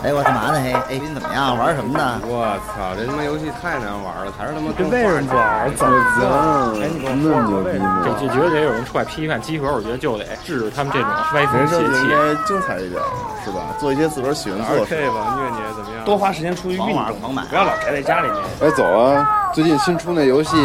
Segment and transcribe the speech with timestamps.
[0.00, 0.60] 哎，我干嘛呢？
[0.62, 1.58] 嘿，哎，你怎么样？
[1.58, 2.22] 玩什么呢？
[2.24, 5.68] 我操，这他妈游戏太难玩了，还是他妈这为什么玩？
[5.76, 6.80] 怎么脏？
[6.80, 8.00] 哎，你那么牛逼吗？
[8.06, 12.06] 就就觉得得有人出来批判集合，我觉得就得制止他们这种歪风邪气。
[12.06, 13.02] 应该精彩一点，
[13.44, 13.74] 是吧？
[13.78, 16.04] 做一些自个儿喜欢做的事吧，虐你怎么样？
[16.06, 18.38] 多花时间出去运动，狂买，不要老宅在家里面。
[18.62, 19.28] 哎，走啊！
[19.52, 20.56] 最近新出那游戏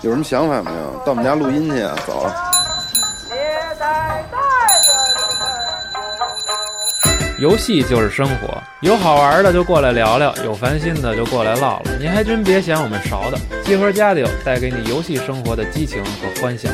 [0.00, 0.96] 有什么想法没有？
[1.04, 1.92] 到我们家录音去啊！
[2.06, 2.24] 走。
[7.38, 11.96] 游戏就是生活，有好玩的就过来聊聊，有烦心的就过来唠唠。
[12.00, 16.70] 您还真别嫌我们勺的，集合家里有带给你游戏生活的激情和欢笑。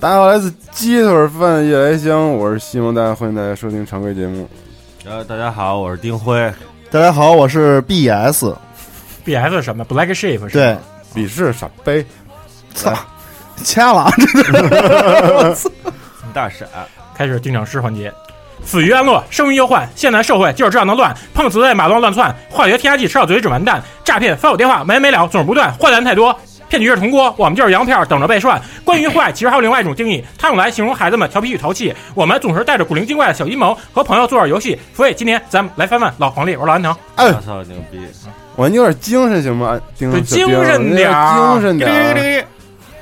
[0.00, 4.48] 大家好，来自鸡腿饭夜来香，我是西蒙，大家欢迎大家收听常规节目。
[5.04, 6.52] 呃，大家好，我是丁辉。
[6.88, 8.54] 大家好，我是 BS。
[9.24, 10.76] BS 是什么？Black Sheep 是对，
[11.12, 12.06] 鄙视傻杯。
[12.74, 12.94] 操，
[13.64, 14.08] 掐了！
[15.34, 15.68] 我操，
[16.32, 16.64] 大傻。
[17.12, 18.12] 开始定场诗环节。
[18.64, 19.88] 死于安乐，生于忧患。
[19.96, 28.60] 现代社会就是这样的乱，碰瓷在马路上乱窜，化学添加剂吃到嘴里准完蛋，诈骗发我电话没完没了，总是不断，坏蛋太多，骗局是铜锅，我们就是洋片，等着被涮。
[28.84, 31.94] 关于坏，其实还有另外一种定义，它用来形容孩子们调皮与淘气。
[32.14, 34.78] 我们总是带着古灵精怪的小阴谋，和朋友做点游戏。
[34.94, 36.94] 所以今天咱们来翻翻老黄历，我是老安藤。
[37.16, 37.98] 哎，我操，牛逼！
[38.56, 39.80] 我你有点精神行吗？
[39.94, 42.46] 精神精神点，精神点。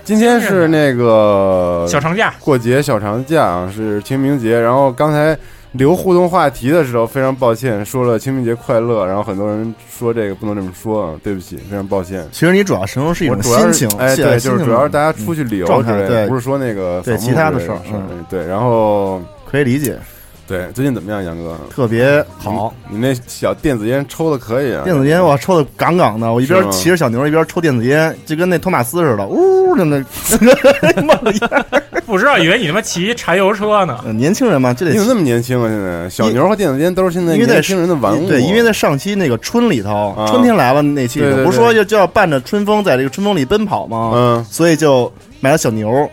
[0.05, 4.61] 今天是那个小长假，过节小长假啊，是清明节。
[4.61, 5.37] 然后刚才
[5.77, 12.27] 留互动话题的时候，非常抱歉说了清明节快乐，然后很多人说这个不能这么说啊，对不起，非常抱歉。
[12.33, 19.99] 其实你主要形容是一种心情，哎，对，就是主要是大家出去旅游之类的，不是说那个对其他的事儿，嗯，对，然后可以理解。
[20.47, 21.59] 对，最近怎么样，杨哥？
[21.69, 24.84] 特别好，你那小电子烟抽的可以啊！
[24.84, 29.99] 电子烟我抽的杠杠的，我一边骑着小牛一边抽电子烟，就跟那托马斯似的，呜的那
[31.03, 31.65] 冒烟。
[32.06, 33.99] 不知道以为你他妈骑柴油车呢？
[34.15, 35.69] 年轻人嘛，就得你怎么那么年轻啊？
[35.69, 38.29] 现在小牛和电子烟都是现在因为年轻人的玩物。
[38.29, 44.12] 对，因为在上期那个春里头，春天来了那期，不是说就就要伴着春风在这个春风里奔跑吗？
[44.15, 46.09] 嗯，所以就买了小牛。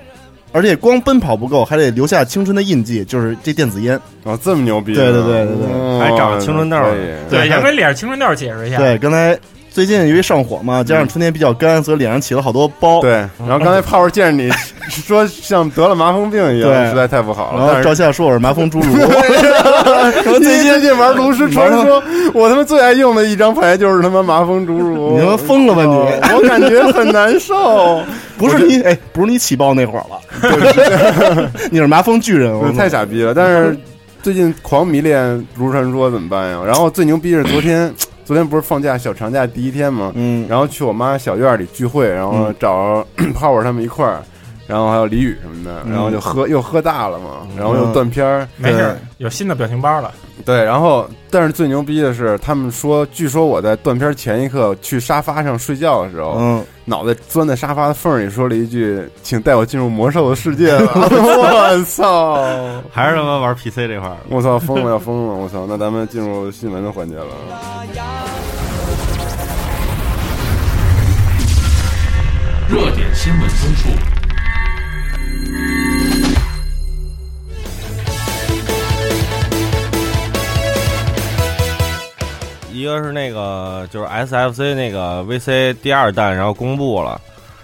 [0.53, 4.93] 而且光奔跑不够，还得留下青春的印记，就是这电子烟哦，这么牛逼！
[4.93, 6.77] 对对对对对，还长青春痘。
[7.29, 8.77] 对，杨哥脸上青春痘，解释一下。
[8.77, 9.37] 对，刚才
[9.73, 13.01] 最近因为上火嘛，加上春天比较干，所以脸上起了好多包。
[13.01, 13.11] 对，
[13.47, 14.51] 然后刚才泡泡见着你
[14.87, 17.65] 说像得了麻风病一样，对，实在太不好了。
[17.65, 18.93] 然后赵夏说我是麻风侏儒。
[20.31, 22.03] 我 最近最近玩炉石传说，
[22.35, 25.17] 我他妈最爱用的一张牌就是他妈麻风侏儒。
[25.17, 26.35] 你他妈疯了吧你？
[26.35, 28.03] 我感觉很难受。
[28.37, 33.33] 不是你哎，不是你起爆那会儿了，你是麻风巨人，我太傻逼了。
[33.33, 33.75] 但是
[34.21, 36.61] 最近狂迷恋炉石传说怎么办呀？
[36.65, 37.91] 然后最牛逼是昨天，
[38.25, 40.11] 昨天不是放假小长假第一天嘛？
[40.15, 44.23] 嗯，然后去我妈小院里聚会，然后找 泡泡他们一块儿。
[44.73, 50.11] 然后还有李宇什么的，然后就喝又喝大了嘛，然后又断片儿，没事，有新的表情包了。
[50.43, 60.71] 对，然后但是最牛逼的是，他们说，据说我在断片前一刻去沙发上睡觉的时候，嗯，脑袋钻在沙发的缝里，说了一句：“请带我进入魔兽的世界。
[60.89, 62.41] ”我操！
[62.91, 65.35] 还是他妈玩 PC 这块儿，我操，疯了要疯了！
[65.35, 67.25] 我操，那咱们进入新闻的环节了。
[72.67, 74.12] 热点新闻综述。
[82.83, 87.19] 一个是那个就是 SFC 那个 VC 第二弹，然后公布了，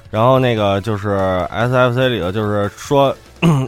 [0.09, 1.09] 然后那个就是
[1.51, 3.13] SFC 里头就是说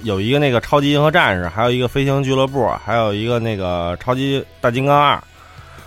[0.03, 5.21] 有一个那个超级银河战士，还有一个飞行俱乐部，还有一个那个超级大金刚二。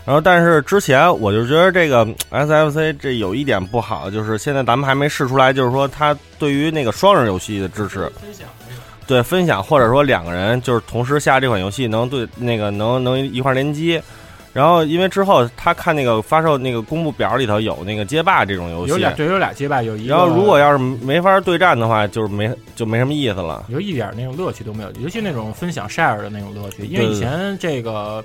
[0.04, 8.12] 然后但是之前我就觉得这个 SFC 这有一点不好，就是现在咱们还没试出来，就是说它对于那个双人游戏的支持。
[9.06, 13.98] 对分享，或者说两个人就是同时下这款游戏，能对那个能能一块联机。
[14.54, 26.86] 然后因为之后他看那个发售那个公布表里头有那个街霸这种游戏，有俩对有俩街霸，有一然后如果要是没法对战的话，就是没就没什么意思了，有一点那种乐趣都没有，尤其那种分享 share 的那种乐趣。
[26.86, 28.24] 因为以前这个，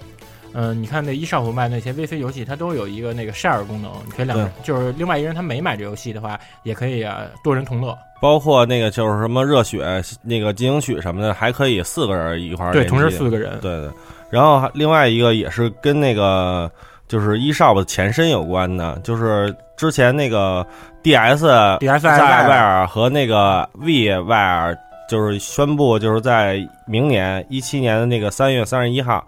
[0.54, 7.98] 嗯、呃，你看那一上午卖那些 VC 游戏，它都有一个那个 share 功能，你可以两个，就是另外一个人他没买这游戏的话，也可以啊多人同乐。
[8.22, 13.58] 包括那个就是什么热血那个进行曲什么的，还可以四个人一块儿对，同时四个人。
[13.62, 13.90] 对对，
[14.30, 16.70] 然后还另外一个也是跟那个
[17.08, 20.66] 就是 eShop 的前身有关的，就是之前那个
[21.02, 24.78] DS DS 在外尔和那个 V 外尔
[25.10, 29.26] 就是宣布就是在明年一七年的那个三月三十一号，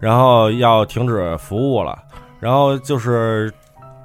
[0.00, 1.98] 然后要停止服务了，
[2.40, 3.52] 然后就是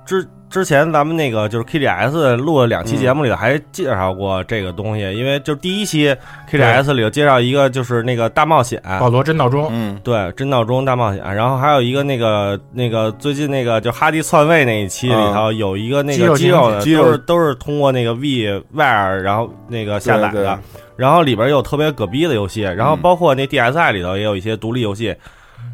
[0.05, 0.27] 之。
[0.49, 6.15] 之前咱们那个就是 KDS 录了两期节目里头还介绍过这个东西，因为就是第一期
[6.49, 20.59] KDS 里头介绍一个就是那个大冒险，保罗真闹钟，嗯，对，真闹钟大冒险，然后还有一个那个那个最近那个就哈迪篡位那一期里头有一个那个肌肉的，都是都是通过那个 V Wire 然后那个下载的，
[20.95, 25.15] 然后里边有特别葛逼的游戏，然后包括那 DSi 里头也有一些独立游戏。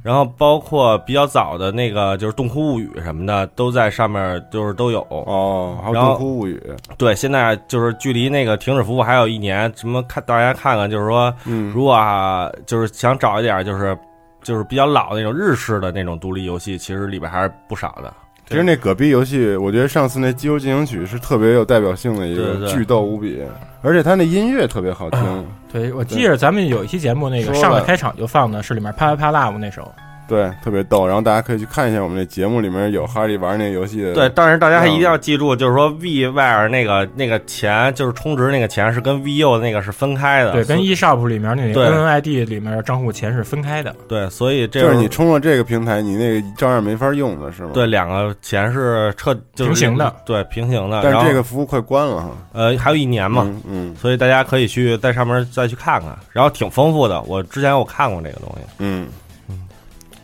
[0.06, 5.80] 然后包括比较早的那个就是《洞窟物语》什么的，都在上面，就是都有哦。
[5.82, 6.62] 还有《洞窟物语》
[6.96, 9.74] 对，现在就是距离那个停止服务还有一年。
[9.76, 13.98] 什么看大家看看，就是说，嗯，如果啊，就是想找一点就是
[14.44, 18.14] 就是比较老的那种日式的那种独立游戏，其实里边还是不少的。
[18.48, 23.42] 其实那葛逼游戏，我觉得上次那《肌肉进行曲》是特别有代表性的一个，巨逗无比，
[23.82, 25.48] 而且它那音乐特别好听。
[25.74, 29.92] 对，我记着咱们有一期节目，那个上来开场就放的是里面《啪啪啪 Love》那首。
[30.28, 34.14] 对，特别逗，然后大家可以去看一下我们那节目里面有哈利玩那个游戏的。
[34.14, 40.52] 对，但是大家还一定要记住，就是说 V Wire 那个那个钱，就是充值那个钱是跟 VU 那个是分开的。
[40.52, 43.96] 对，跟 eShop 里面那个 NID 里面账户钱是分开的。
[44.08, 47.72] 对，所以这就是你充了这个平台，你那个照样没法用的是吗？
[47.74, 51.02] 对，两个钱是彻平行的，对，平行的。
[51.04, 57.22] 但是这个服务快关了哈，呃，还有一年嘛，嗯，所以大家可以去在上面再去看看，然后挺丰富的。
[57.24, 59.08] 我之前我看过这个东西，嗯。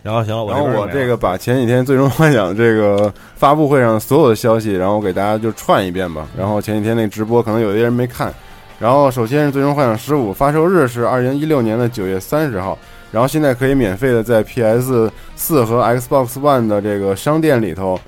[0.04, 6.26] 然后行了，然后我这个把前几天《最终幻想》这个发布会上所有的消息，然后我给大家就串一遍吧。
[6.36, 8.34] 然后前几天那直播可能有些人没看。
[8.80, 12.76] 然后首先是《最终幻想十五》发售日是二零一六年的九月三十号，
[13.12, 18.00] 然后现在可以免费的在 PS 四和 Xbox One 的这个商店里头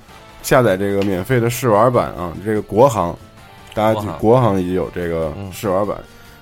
[0.42, 3.16] 下载这个免费的试玩版啊，这个国行，
[3.76, 5.96] 大家国行已经有这个试玩版。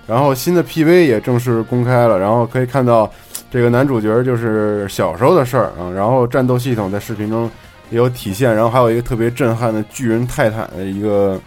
[0.08, 3.12] 然后新的 PV 也正式公开了，然后可以看到。
[3.52, 7.52] 这个男主角就是小时候的事儿啊，然后战斗系统在视频中
[7.90, 11.38] 也有体现，然后还有一个特别震撼的巨人泰坦的一个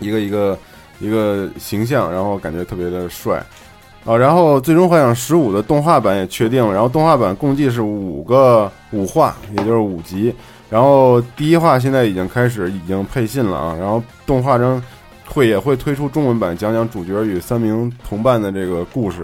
[0.00, 0.58] 一个一个
[0.98, 3.40] 一个形象，然后感觉特别的帅
[4.04, 4.16] 啊。
[4.16, 10.34] 然后《最终幻想十五》的动画版也确定了，然后动画版共计是五个五话，也就是五集。
[10.68, 14.82] 然后第一话现在已经开始已经配信了啊，然后动画中
[15.24, 19.18] 会也会推出中文版，讲讲主角与三名同伴的这个故事。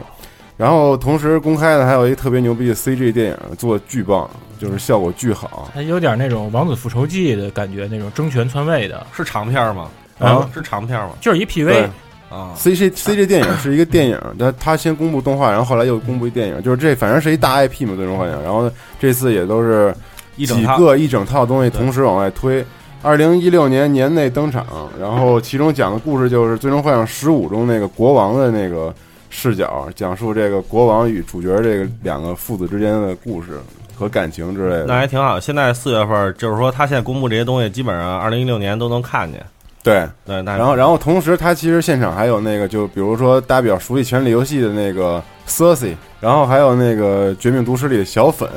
[0.62, 4.30] 然后同时公开的还有一特别牛逼的 CG 电影，做巨棒，
[4.60, 9.88] 就是效果巨好，它有点那种《王子复仇记》的感觉，那种争权篡位的，是长片吗？
[10.20, 11.10] 啊，是长片吗？
[11.20, 11.88] 就是一 PV
[12.30, 18.40] 啊，CG CG 电影是一个电影，他他先公布动画，然后后来又公布一电影，就是这反正是一大 IP 嘛，最终幻想。
[18.40, 18.70] 然后
[19.00, 19.92] 这次也都是
[20.36, 22.64] 几个一整套东西同时往外推。
[23.02, 24.64] 二零一六年年内登场，
[25.00, 28.94] 然后其中讲的故事就是《最终幻想十五》中那个国王的那个。
[29.34, 33.58] 视角讲述这个国王与主角这个两个父子之间的故事
[33.96, 35.40] 和感情之类的，那还挺好。
[35.40, 39.42] 现在四月份，就是说他现在公布这些东西，基本上二零一六年都能看见。
[39.82, 48.48] 对对，然后然后同时，他其实现场还有那个，就比如说大家比较熟悉《权力游戏》的那个 Cersei，然后还有那个《绝命毒师》里的小粉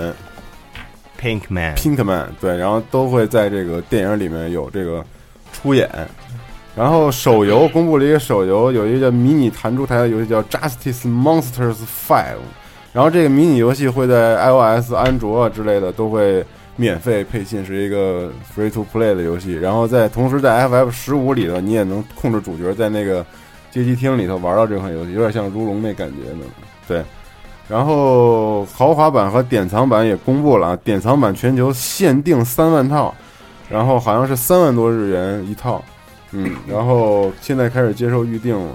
[1.20, 5.04] Pinkman Pinkman，对，然后都会在这个电影里面有这个
[5.54, 5.90] 出演。
[6.76, 11.78] 然后手游公布了一个手游，有一个叫迷你弹珠台的游戏叫 Justice Monsters
[12.08, 12.36] Five，
[12.92, 19.54] 然后这个迷你游戏会在 iOS、安卓之类的都会免费配信，是一个 free to play 的游戏。
[19.54, 23.26] 然后在同时在 FF 十五里头，你也能控制主角在那个
[23.72, 26.46] 街机厅里头玩到这款游戏，有点像如龙那感觉呢。
[26.90, 27.02] 对，
[27.70, 33.16] 然后豪华版和典藏版也公布了，典藏版全球限定三万套，
[33.70, 35.82] 然后好像是三万多日元一套。
[36.36, 38.72] 嗯，然后现在开始接受预定了，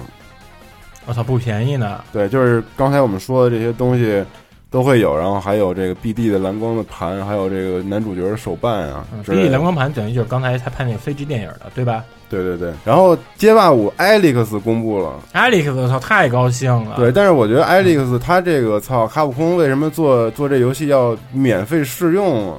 [1.07, 2.03] 我操，不便宜呢。
[2.13, 4.25] 对，就是刚才我们说的这些东西
[4.71, 9.05] 都会有，然后还有这个 BD 的蓝光的盘，还有这个男主角的手办啊。
[9.27, 12.05] BD 蓝光盘等于就是刚才他拍那个 CG 电影的，对吧？
[12.31, 12.73] 对对对。
[12.85, 16.95] 然后街霸五 Alex 公布了，Alex 我操，太高兴了。
[16.97, 22.59] 对，但是我觉得 Alex 他这个操，卡普空为什么做做这游戏要免费试用啊？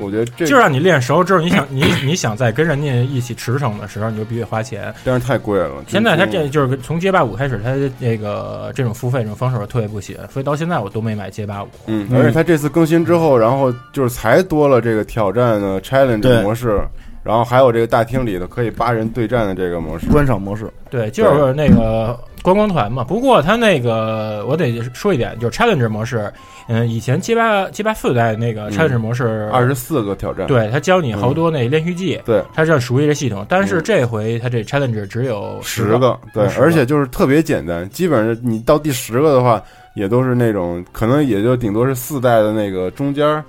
[0.00, 5.70] 我觉得这就让你练熟之后，你想你你想再跟人家一起驰骋的时候，你就必须花钱，但是太贵了。
[5.86, 11.68] 现在他这就是从街霸五开始，他那个这种付费这种方式我特别不喜欢，所以到现在我都没买街霸五。
[11.86, 16.80] 嗯，而且他这次更新之后，然后就是才多了这个挑战的 challenge 模式。
[17.22, 20.70] 然后还有这个大厅里头可以八人对战的这个模式，观赏模式。
[20.88, 23.04] 对，就是那个观光团嘛。
[23.04, 26.32] 不过他那个我得说一点，就是 Challenge 模式，
[26.66, 33.44] 嗯，以前街霸街霸四代那个 Challenge 模式二十四个挑战，对，他教你好多那连续技，对，他是要熟悉这系统。
[33.48, 39.62] 但是这回他这 Challenge 只有十个，对，而且就是特别简单，基本上你到第十个的话，
[39.94, 43.44] 也都是那种可能也就顶多是四代的那个中间儿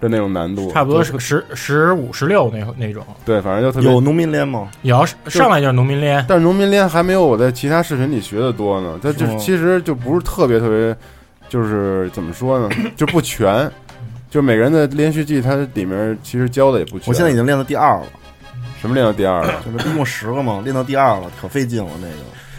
[0.00, 3.04] 的那种难度，差不多是个十十五十六那那种。
[3.24, 4.68] 对，反正就特别有农民连吗？
[4.82, 8.98] 有，上来就是农民连，但是农民连还没有我在其他视频里学的多呢。
[9.02, 10.96] 它就其实就不是特别特别，
[11.48, 13.70] 就是怎么说呢，就不全。
[14.28, 17.08] 就每个人的连续技，它里面其实教的也不全。
[17.08, 18.06] 我现在已经练到第二了。
[18.78, 19.62] 什么练到第二了？
[19.64, 22.14] 这不一共十个吗，练到第二了，可费劲了那个。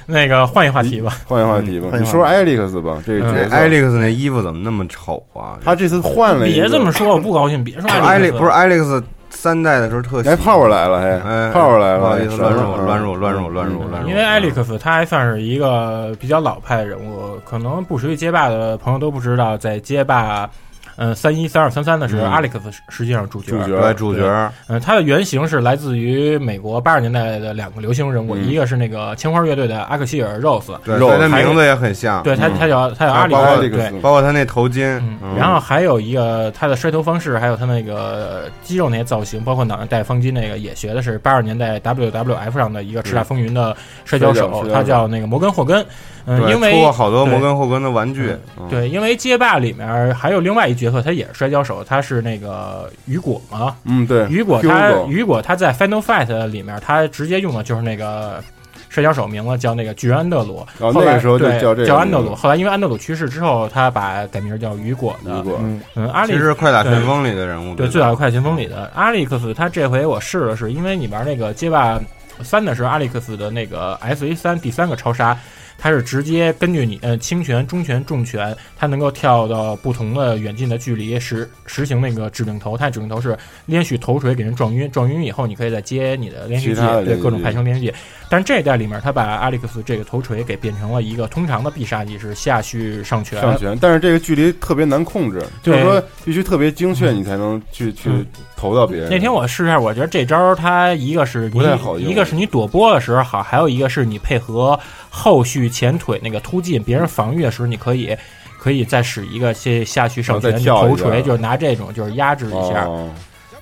[0.10, 1.90] 那个换一话题吧，换一话题吧。
[1.94, 5.60] 你说说艾利克斯吧，这艾利克斯那衣服怎么那么丑啊？
[5.64, 6.46] 他这次换了。
[6.46, 7.62] 别这么说，我不高兴。
[7.64, 10.22] 别说艾利， 不是艾利克斯三代的时候特。
[10.30, 14.10] 哎，泡泡来了，哎，泡泡来了，不好意思，乱入，乱入，乱入，乱入，乱入。
[14.10, 20.50] 因为艾利克斯他还算是一个比较老派的人物，可能不熟悉街霸的朋友都不知道，在街霸。
[20.98, 24.52] 嗯，三一、三二、三三的是阿历克斯，实际上主角，主角，主角。
[24.68, 33.26] 嗯，他的原型是来自于美国八十年代的两个流行人物，一个是那个青花乐队的阿克希尔 Rose，对，他名字也很像，对他，他叫他叫阿
[33.58, 35.00] 里克斯，包括他那头巾。
[35.38, 45.86] 然后还有一个他的摔头方式，还有他那个肌肉那些造型，包括脑袋戴方巾那个，也学的是八十年代 WWF 上的一个叱咤风云的摔跤手，他叫那个摩根霍根。
[46.30, 48.36] 嗯，因为出过好多摩根霍根的玩具。
[48.70, 53.74] 对，因为街霸里面还有另外一角色，他也是摔跤手，他是那个雨果嘛。
[53.86, 58.44] 嗯，对，雨果他雨果他在 Final Fight 里面，他直接用的就是那个
[58.90, 60.68] 摔跤手名字，叫那个巨人安德鲁。
[60.78, 62.36] 然后那个时候就叫这叫安德鲁。
[62.36, 65.40] 后来因为安德鲁去世之后，他把改名叫雨果的。
[65.40, 65.58] 雨果，
[65.96, 67.74] 嗯，阿里其实快打旋风里的人物。
[67.74, 71.98] 对，最早快打旋风里的阿历克斯，他这回我试了试，因为你玩那个街霸
[72.42, 75.38] 三的时候，阿历克斯的那个 S A 三第三个超杀。
[75.78, 82.76] 它是直接根据你呃轻拳、中拳、重拳，它能够跳到不同的远近的距离，实实行那个指令头。
[82.78, 87.94] 它指令头是连续头锤给人撞晕，撞晕以后你可以再接你的连续技，对各种派生连续技。
[88.30, 93.40] 但这一代里面，他把阿历克斯这个头锤给变成了一个通常的必杀技，是下去上拳。
[93.42, 98.10] 上拳，但是这个距离特别难控制，就是说必须特别精确，你才能去去
[98.56, 99.10] 投到别人。
[99.10, 104.78] 那天我试一下，我觉得这招它一个是不太好用，一个是你躲波的时候好，还有一个是你配合
[105.10, 108.16] 后续前腿那个突进，别人防御的时候，你可以
[108.60, 112.90] 可以再使一个下下去上拳头锤，就是拿这种就是压制一下。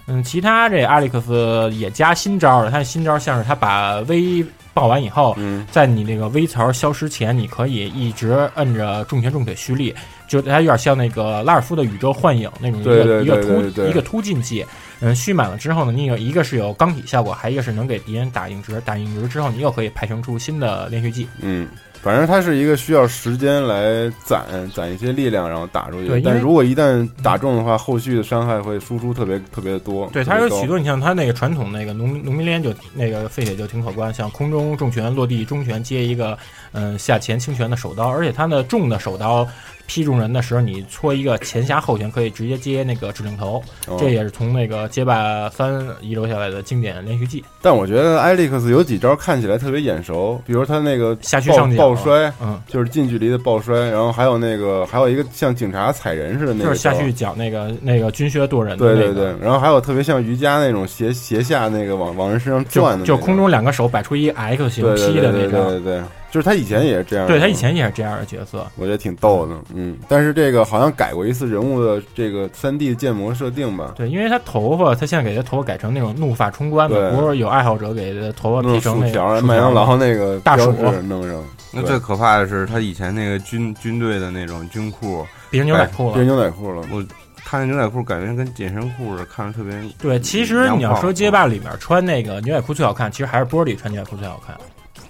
[0.08, 2.70] 嗯，其他这阿利克斯也加新招了。
[2.70, 5.36] 他新招像是他把 V 爆完以后，
[5.72, 9.96] 在你那个 V 槽消失前，你可以一直摁着重拳重腿蓄力，
[10.28, 14.64] 就它有点像那个拉尔夫的宇宙幻影那种一个一个突一个突进技。
[15.00, 21.28] 嗯，蓄满了之后呢，你有一个是有钢体效果，还一个是能给敌人打硬直，打硬直之后，你又可以派生出新的连续技。
[21.40, 21.68] 嗯。
[22.06, 24.46] 反正它是一个需要时间来攒
[24.76, 26.22] 攒一些力量，然后打出去。
[26.22, 30.08] 但如果一旦打中的话，后续的伤害会输出特别特别的多。
[30.14, 36.38] 对，它有许多，你像它那个传统那个农农民连就那个废铁就挺可观，像空中重拳、落地中拳接一个
[36.74, 39.48] 嗯下前轻拳的手刀，而且它的重的手刀。
[39.88, 43.64] 劈中人的时候，你搓一个前下后旋，可以直接接那个指令头，
[43.98, 47.44] 这也是从那个街霸三遗留下来的经典连续技。
[47.62, 58.78] 但我觉得艾利克斯有几招看起来特别眼熟，比如他那个下去上爆摔，嗯，就是近距离的爆摔，然后还有那个还有一个像警察踩人似的那个，就是下去脚那个那个军靴剁人。
[58.78, 65.70] 对对对，然后还有特别像瑜伽那种斜斜下那个往往人身上转的，就空中两个手摆出一 X 型劈的那个。
[65.70, 66.02] 对对对。
[66.32, 69.98] 就是他以前也是这样，对他以前也是这样的角色，我觉得挺逗的，嗯。
[70.08, 73.94] 但是这个好像改过一次人物的这个三 D 建模设定吧？
[73.96, 80.72] 对，因为他头发，他现在给他头发改成那种怒发冲冠的，不是有爱好者给他头发剃成那条麦当劳那个大鼠
[81.08, 81.42] 弄上。
[81.72, 86.82] 那最可怕的是他以前那个军军队的那种军裤，变成牛仔裤了，变成牛仔裤了。
[86.92, 87.06] 我
[87.44, 89.74] 他那牛仔裤感觉跟紧身裤似的，看着特别。
[90.02, 94.56] 对，其实你要说街霸里面穿那个牛仔裤最好看，其实还是波里穿牛仔裤最好看。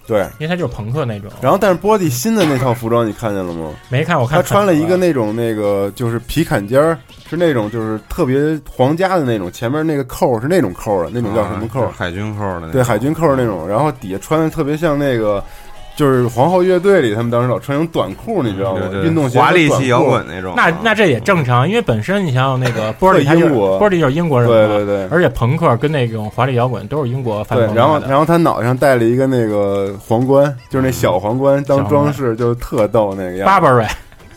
[0.08, 1.32] 对，因为他就是朋克那种。
[1.42, 3.72] 然后，但是波蒂新的那套服装你看见了吗？
[3.90, 6.98] 没看，我看他穿了一个那种那个就是皮坎肩儿，
[7.30, 11.88] 是那种就是特别皇家的那种，前面那个扣是那种扣的，那种叫什么扣？
[11.90, 12.72] 海军扣的。
[12.72, 13.68] 对，海军扣那种。
[13.68, 15.44] 然后底下穿的特别像那个。
[15.96, 18.82] 就是皇后乐队里，他们当时老穿那种短裤，你知道吗？
[19.04, 20.54] 运动鞋、华丽系摇滚那种。
[20.56, 24.56] 那那这也正常，因为本身你想想那个波利，他就波利就是英国人嘛。
[24.56, 25.08] 对对对。
[25.08, 27.74] 而且朋克跟那种华丽摇滚都是英国发明的。
[27.74, 33.46] 然后然后他脑袋上戴了一个那个皇冠，就是那小皇冠当装饰，就是特逗那个样。
[33.46, 33.86] 巴巴瑞。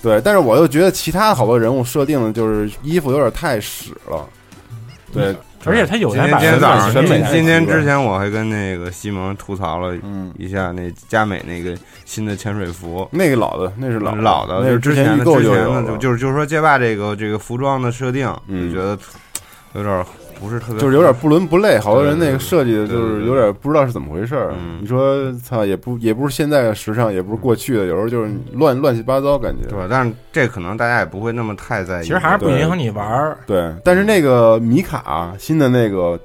[0.00, 4.24] 对，但是我又觉得其他好多人物设定的就是衣服有点太屎了。
[5.12, 5.34] 对。
[5.68, 13.08] 而且他有今天今天早上，审美今今天之前我还跟那个西蒙吐槽了嗯，一下那佳美那个新的潜水服。
[13.12, 18.98] 那个老的那是老老的，那就是之前的之前的，就就是就是说街霸这个这个服装的设定，嗯就觉得
[19.74, 20.04] 有点
[20.40, 24.48] 不是特别，就是有点不伦不类，好多人那个设计的就是有点不知道是怎么回事
[24.80, 29.68] 你说操，也不也不是现在的时尚，也不是过去的，有时候就是乱乱七八糟感觉。
[29.68, 29.86] 对吧？
[29.90, 32.02] 但是这可能大家也不会那么太在意。
[32.02, 33.36] 其实还是不影响你玩儿。
[33.46, 36.18] 对，但是那个米卡新的那个，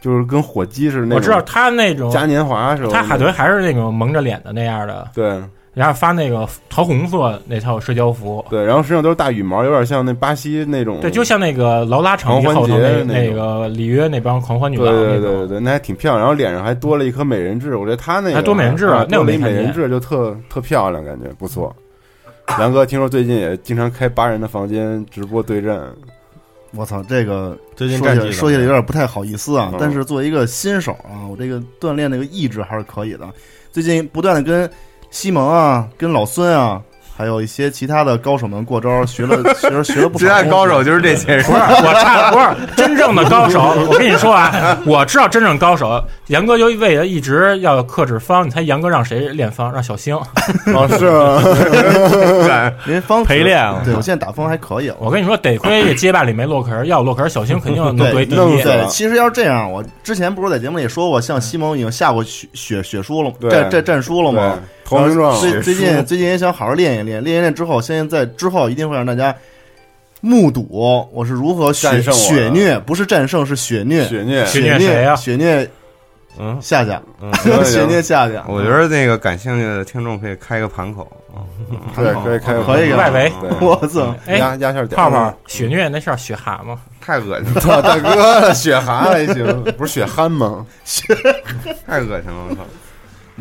[0.00, 5.40] 就是跟火鸡似的那，我知道他那种，嘉年华是吧，他海豚还是那种蒙着脸的那样的，对
[5.72, 16.18] 然后发那个桃红色那套社交服，对，然后身上都是大羽毛，有点像那巴西那种，对，就像那个劳拉场地狂欢后那节那那个里约那帮狂欢女对对对对对，那还挺漂亮。
[16.18, 21.74] 然后脸上还多了一颗美人痣，我觉得她那个还多美人痣啊那美人痣就特特漂亮，感觉不错。
[22.58, 25.80] 杨哥听说最近也经常开八人的房间直播对战，
[26.74, 33.28] 我操，这个最近说起来战绩说起来有点不太好意思啊嗯，但是作为一个新手啊，我这个锻炼那个意志还是可以的。
[33.70, 34.68] 最近不断的跟
[35.10, 36.80] 西蒙啊、跟老孙啊，
[37.16, 40.50] 还有一些其他的高手们过招，学了 学了学了不少最大东西。
[40.50, 41.52] 高手就是这些人不。
[41.52, 49.72] 是我差不是真正的高手， 我跟你说啊，我知道真正高手，杨哥就为了一直要克制方，你猜杨哥让谁练方？
[49.72, 50.16] 让小星。
[50.72, 52.72] 哦，是吗？
[52.86, 54.92] 因为方陪练啊对我现在打方还可以。
[54.98, 58.38] 我跟你说，得亏这街霸里没洛克人，要有洛克人，小星肯定能对对第一。
[58.38, 64.58] 弄对，其实要是这样，我之前不是在节目里说过，像西蒙已经下过血血血书了，对战战战书了吗？
[64.90, 69.34] 投名状，最最近最近也想好好练一练，练一练之后，现在在之后一定会让大家
[70.20, 70.66] 目睹
[71.12, 75.70] 我是如何血战胜血虐，不是战胜，是血虐，血虐，血虐谁呀血虐
[76.38, 77.32] 嗯夏夏，嗯，
[77.64, 78.44] 血虐夏夏。
[78.48, 81.10] 我觉得那个感兴趣的听众可以开个盘口
[81.94, 82.02] 可
[82.34, 84.14] 以开个可以啊外围对我操！
[84.26, 90.64] 哎压压下点泡泡血虐那是血蛤吗， 太恶心了，大哥， 血蛤还行，不是血憨吗？
[91.86, 92.62] 太恶心了，我操！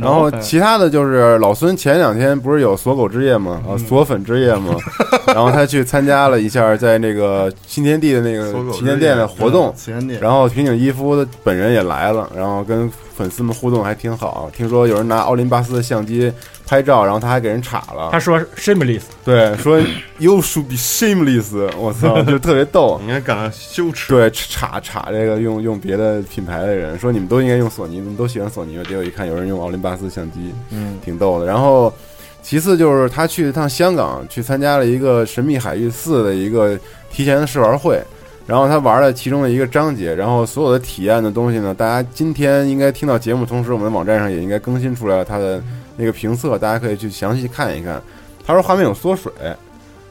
[0.01, 3.61] 然后其他的就是老孙前两天不是有锁狗之夜吗？
[3.67, 4.75] 嗯啊，锁粉之夜吗？
[5.27, 9.73] 然后他去参加了一下在那个新天地的那个旗舰店的活动，
[10.21, 14.49] 然后平井一夫的本人也来了，然后跟粉丝们互动还挺好。
[14.55, 16.31] 听说有人拿奥林巴斯的相机
[16.65, 18.17] 拍照，然后他还给人插了他。
[18.17, 19.77] 说 shameless，对，说
[20.19, 22.97] You should be shameless，我操，就特别逗。
[23.01, 24.13] 你 应该感到羞耻。
[24.13, 28.83] 对，插插这个用用别的品牌的人说你们都应该用索尼，你们都喜欢索尼吧？
[28.87, 31.45] 结果一看有人用奥林巴斯相机，嗯，挺逗的。
[31.45, 31.93] 然后
[32.41, 36.79] 其次就是他去一趟香港，去参加了一个神秘海域四的一个
[37.11, 38.01] 提前的试玩会。
[38.49, 45.61] 然后他玩了其中的一个章节，然后所有的体验的东西呢，大家今天应该听到节目，同时我们的网站上也应该更新出来了他的
[45.95, 48.01] 那个评测，大家可以去详细看一看。
[48.43, 49.31] 他说画面有缩水，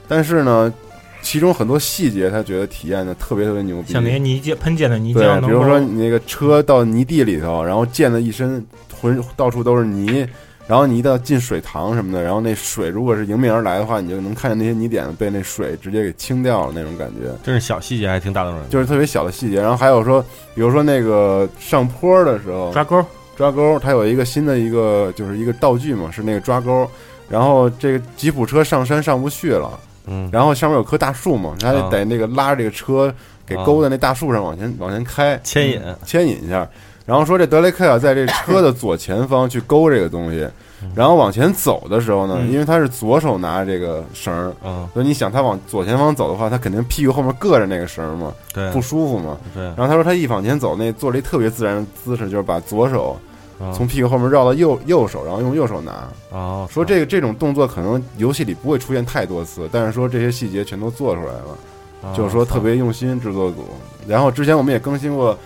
[0.07, 0.73] 但是呢，
[1.21, 8.65] 其中很多细节他觉得体验的特别特别牛逼，像那些泥浆喷溅的泥对浆，，能比如说你那个车到泥地里头，然后溅的一身
[9.01, 10.25] 浑到处都是泥，
[10.69, 18.69] 然后你一到进水塘什么的，然后那水如果是迎面而来的话，你就能看见那些泥点被那水直接给清掉了那种感觉，真是小细节还挺打动人的。
[18.69, 19.63] 就是特别小的细节。
[19.63, 20.23] 然后还有说，
[20.55, 23.03] 比如说那个上坡的时候抓钩，
[23.35, 26.87] 抓钩，它有一个新的一个就是一个道具嘛，是那个抓钩。
[27.31, 33.15] 然后这个吉普车上山上不去了，嗯，然后上面有棵大树嘛，他得啊得那个拉着这个车
[33.47, 36.69] 给勾在那大树上往前往前开，牵引，牵引一下。
[37.09, 40.47] 然后说这德雷克尔在这车的左前方去勾这个东西，
[40.95, 49.39] 然后往前走的时候呢，嗯因为他是左手拿这个绳儿，嗯，所以你想他往左前方走的话，他肯定屁股后面硌着那个绳儿嘛，对，不舒服嘛。
[49.55, 53.17] 对，然后他说他一往前走，那做了一特别自然的姿势，就是把左手
[53.59, 56.07] 嗯从屁股后面绕到右右手，然后用右手拿。
[56.31, 61.57] 哦，说这个这种动作可能游戏里不会出现太多次，但是说这些细节全都做出来了。
[62.03, 63.65] 哦就是说特别用心制作组。
[64.07, 65.37] 然后之前我们也更新过，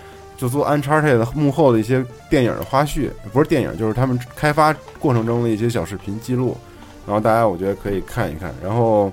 [0.43, 6.57] 就做 Uncharted 的幕后的一些电影的花絮，不是电影，就是他们开发过程中的一些小视频记录。
[7.07, 8.53] 然后大家我觉得可以看一看。
[8.61, 9.09] 然后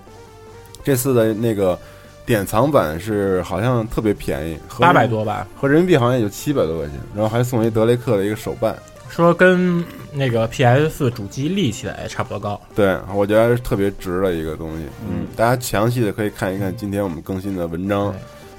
[0.82, 1.78] 这次的那个
[2.26, 5.46] 典藏版是好像特别便宜，合八百，多吧。
[5.54, 8.76] 合人民币好像也就七百多块钱，然后还送一德雷克的一个手办。
[9.08, 14.84] 说跟那个 PS 四主机立起来差不多高，对，我觉得是特别值的一个东西。
[15.08, 18.12] 嗯，大家详细的可以看一看今天我们更新的文章。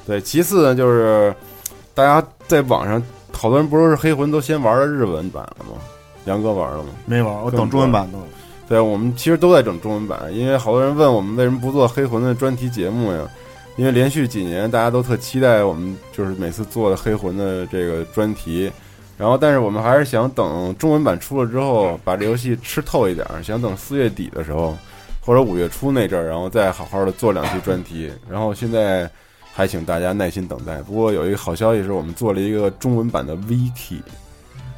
[0.08, 1.34] 对，其次呢，就是
[1.94, 3.02] 大家在网上，
[3.32, 5.80] 好多人不是黑魂都先玩了日文版了吗？
[6.26, 6.90] 杨哥玩了吗？
[7.06, 8.18] 没玩，我等中文版的。
[8.70, 13.28] 对，我们其实都在整中文版，因为好多人问我们为什么不做黑魂的专题节目呀？
[13.78, 18.72] 因为连续几年大家都特期待我们就是每次做的黑魂的这个专题，
[19.18, 24.78] 然后但是我们还是想等中文版出了之后，把这游戏吃透一点儿，想等四月底的时候
[25.20, 28.12] 或者五月初那阵儿，然后再好好的做两期专题。
[28.30, 29.10] 然后现在
[29.54, 30.78] 还请大家耐心等待。
[30.84, 34.02] 不过有一个好消息是我们做了一个中文版的 VT，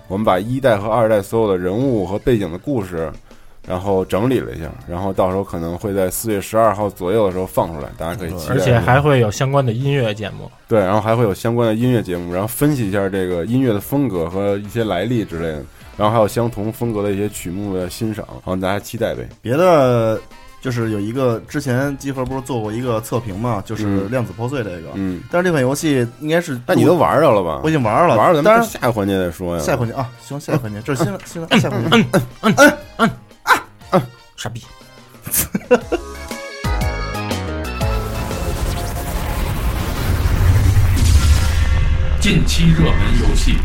[0.07, 3.11] 我们把一代和二代所有的人物和背景的故事，
[3.67, 8.55] 然后整理了一下，然后到时候可能会在四月十二号左右的时候放出来，大家可以期待。
[8.55, 10.51] 而且还会有相关的音乐节目。
[10.67, 15.63] 对，然后还会有相关的音乐节目，然后分析一下这个音乐的风格和一些来历之类的，
[15.97, 19.27] 然后还有相同风格的一些曲目的欣赏，好，大家期待呗。
[19.41, 20.19] 别的
[20.63, 27.59] 就是有一个之前集合不是做过一个测评嘛，就是嗯量子破碎这个，嗯，但是这款游戏应该是，那你都玩着了吧？
[27.65, 29.61] 我已经玩了，玩了，咱当然们下个环节再说呀。
[29.61, 32.05] 下一环节啊，行，下一环节，这是新闻新闻，下一环节，嗯
[32.43, 33.09] 嗯嗯嗯
[33.91, 34.01] 啊
[34.37, 34.63] 傻逼！
[42.21, 43.57] 近期热门游戏，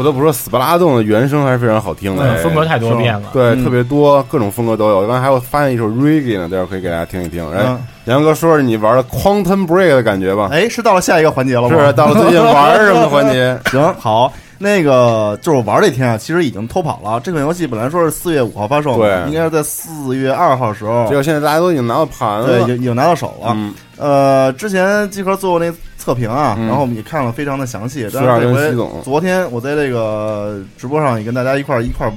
[0.00, 3.28] 不得不说，斯巴拉洞的原声还是非常好听的，嗯风格太多变了。
[3.34, 5.06] 对，嗯特别多，各种风格都有。
[5.06, 7.44] 刚才还有发现一首 reggae 呢，待会儿可以给大家听一听。
[7.50, 10.48] 来，嗯，杨哥说说你玩的 Quantum Break 的感觉吧。
[10.50, 11.86] 哎，是到了下一个环节了吗？
[11.86, 13.58] 是到了最近玩什么环节？
[13.70, 17.20] 行，好，那个就是我玩这天啊，其实已经偷跑了。
[17.20, 22.46] 这款游戏本来说是四月五号发售，对应该是在四月二号的时候结，果现在大家都已经拿到盘了。
[22.46, 23.52] 对已经拿到手了。
[23.54, 28.08] 嗯，呃，之前集合做过那测评啊，嗯然后我们也看了非常的详细。
[28.12, 32.12] 但是这回昨天我在这个直播上也跟大家一块儿一块儿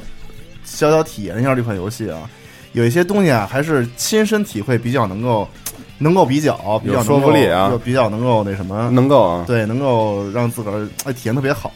[0.63, 2.21] 小小体验一下这款游戏啊，
[2.71, 5.47] 有一些东西啊，还是亲身体会比较能够
[5.97, 9.43] 能够比较比较说服力啊就比较能够那什么，能够啊。
[9.45, 11.71] 对，能够让自个儿哎体验特别好。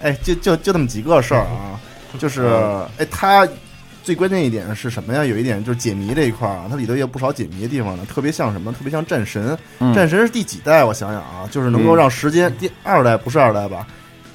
[0.00, 1.78] 哎，就就就那么几个事儿啊，
[2.18, 3.46] 就是嗯哎，它
[4.04, 5.24] 最关键一点是什么呀？
[5.24, 8.70] 有一点就是解谜这一块儿啊，它里头也有不少解谜的地方呢，特别像什么？
[8.70, 9.56] 特别像战神。
[9.80, 10.84] 嗯战神是第几代？
[10.84, 13.86] 我想想啊，就是能够嗯让时间第二代不是二代吧？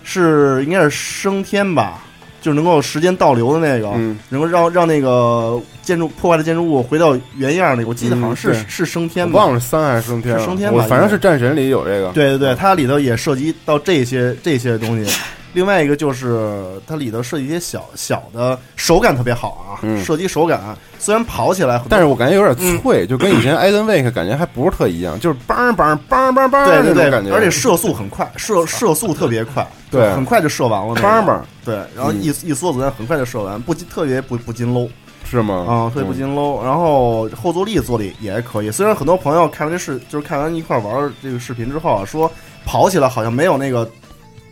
[0.04, 2.04] 是应该是升天吧？
[2.42, 9.38] 就是能够时间倒流的那个，嗯，能够让让那个建筑破坏的建筑物回到原样那个，我记得好像是、嗯是升天吧？
[9.40, 12.10] 忘了三还是升天升天吧我反正是战神里有这个。
[12.14, 15.12] 对对对，它里头也涉及到这些这些东西。
[15.54, 20.04] 另外一个就是它里头设计一些小小的手感特别好啊，嗯。
[20.04, 20.62] 射击手感
[20.98, 22.80] 虽然跑起来，但是我感觉有点嗯。
[22.82, 30.12] 脆，就跟以前艾登威克感觉还不是特一样，就是梆梆梆梆梆对对对那种感觉，而且射速很快，射射速特别快，对。
[30.14, 32.22] 很快就射完了那个，梆梆对，然后嗯。
[32.22, 34.90] 一一梭子弹很快就射完，不禁特别不不禁 low
[35.30, 35.66] 是吗？
[35.68, 36.64] 啊，特别不禁 low。
[36.64, 42.32] 然后后坐力做的也还可以，虽然很多朋友看完这视就是看完一块玩这个视频之后啊，说
[42.66, 43.90] 跑起来好像没有那个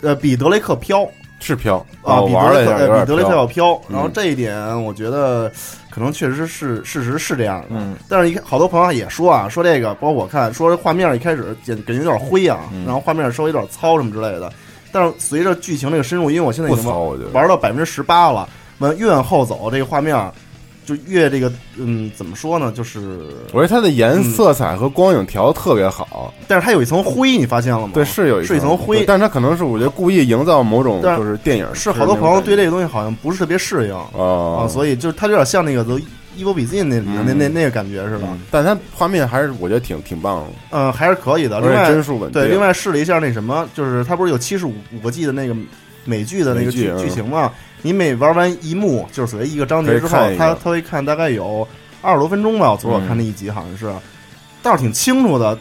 [0.01, 1.07] 呃比德雷克飘。
[1.39, 3.29] 是飘啊，比德雷克比德雷克。
[3.29, 5.51] 要飘，嗯然后这一点我觉得
[5.91, 7.67] 可能确实是事实是这样的。
[7.69, 14.51] 嗯，但是一看好多朋友也说啊，说这个，包括我看说画面一开始感感觉有点灰啊，嗯然后画面稍微有点糙什么之类的。
[14.91, 20.17] 但是随着剧情这个深入，因为我现在已，经玩到百分之十八了，往越往后走，这个画面
[20.87, 22.71] 就越这个嗯，怎么说呢？
[22.71, 27.91] 就是，我觉得它的颜嗯色彩和光影调的特别好，但是它有一层灰，你发现了吗？
[27.93, 35.99] 对，是有一是一层灰但是它可能是我觉得故意营造某种就是电影是好多朋友对这这个东西好像不是特别适应啊啊，所以就是它有点像那个《The
[36.37, 38.21] Evil Within》那里面那嗯那那个感觉似的。
[38.23, 41.59] 嗯但它画面还是我觉得挺挺棒的，嗯，还是可以的。
[41.59, 42.41] 另外，帧数稳定。
[42.41, 45.55] 对，另外试了一下那什么，就是它不是有七十五五个 G 的那个
[46.07, 47.51] 美剧的那个剧剧情嘛？
[47.83, 51.67] 你每玩完一幕，就是所谓一个章节之后可以看，一个它它会看大概有
[52.01, 52.71] 二十多分钟吧。
[52.71, 53.93] 我昨儿我看那一集好像是，
[54.63, 55.55] 倒是挺清楚的。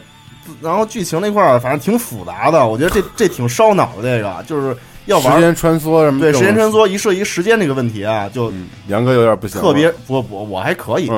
[0.61, 4.17] 然后剧情那块儿反正挺复杂的，我觉得这这挺烧脑的。
[4.17, 11.11] 这个就是要玩时间穿梭什么对时间穿梭一涉及时间这个问题啊，就嗯，杨哥有点不行，特别不不我还可以，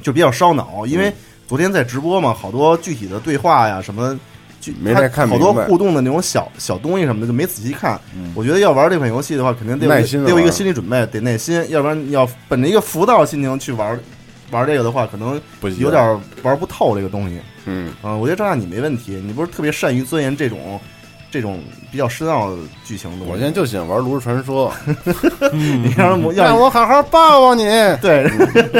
[0.00, 1.14] 就比较烧脑，因为嗯
[1.48, 4.18] 昨天在直播嘛，好多具体的对话呀什么。
[4.62, 8.00] 就没太看好多互动的那种小小东西什么的，就没仔细看。
[8.16, 13.98] 嗯我觉得要玩这款游戏的话，肯定得有得有一个心理准备，得耐心，要不然你要本着一个浮躁的心情去玩
[14.52, 15.40] 玩这个的话，可能
[15.78, 17.40] 有点玩不透这个东西。
[17.66, 20.80] 嗯嗯，我觉得张亚你没问题，你不是特别善于钻研这种
[21.32, 21.58] 这种
[21.90, 23.24] 比较深奥的剧情的。
[23.26, 24.70] 我现在就喜欢玩炉石传说，
[25.52, 27.64] 你让人魔让让我好好抱抱你。
[28.02, 28.30] 对，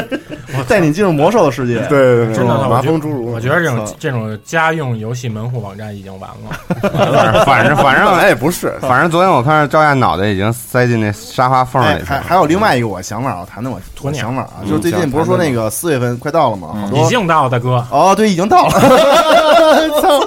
[0.69, 1.79] 带你进入魔兽的世界。
[1.89, 7.43] 对对对，真的麻风侏儒，我觉得这种这种家用游戏门户网站已经完了。
[7.43, 12.17] 反正反正哎不是，反正昨天我看着赵亚脑袋已经塞进那沙发缝里，去了。
[12.17, 16.89] 哎还还有另外一个我想法，我谈谈我我鸵鸟想法啊，嗯就是最近不是说那个四月份快到了吗？
[16.93, 18.73] 已经到了大哥，哦，对，已经到了。
[20.01, 20.19] 操！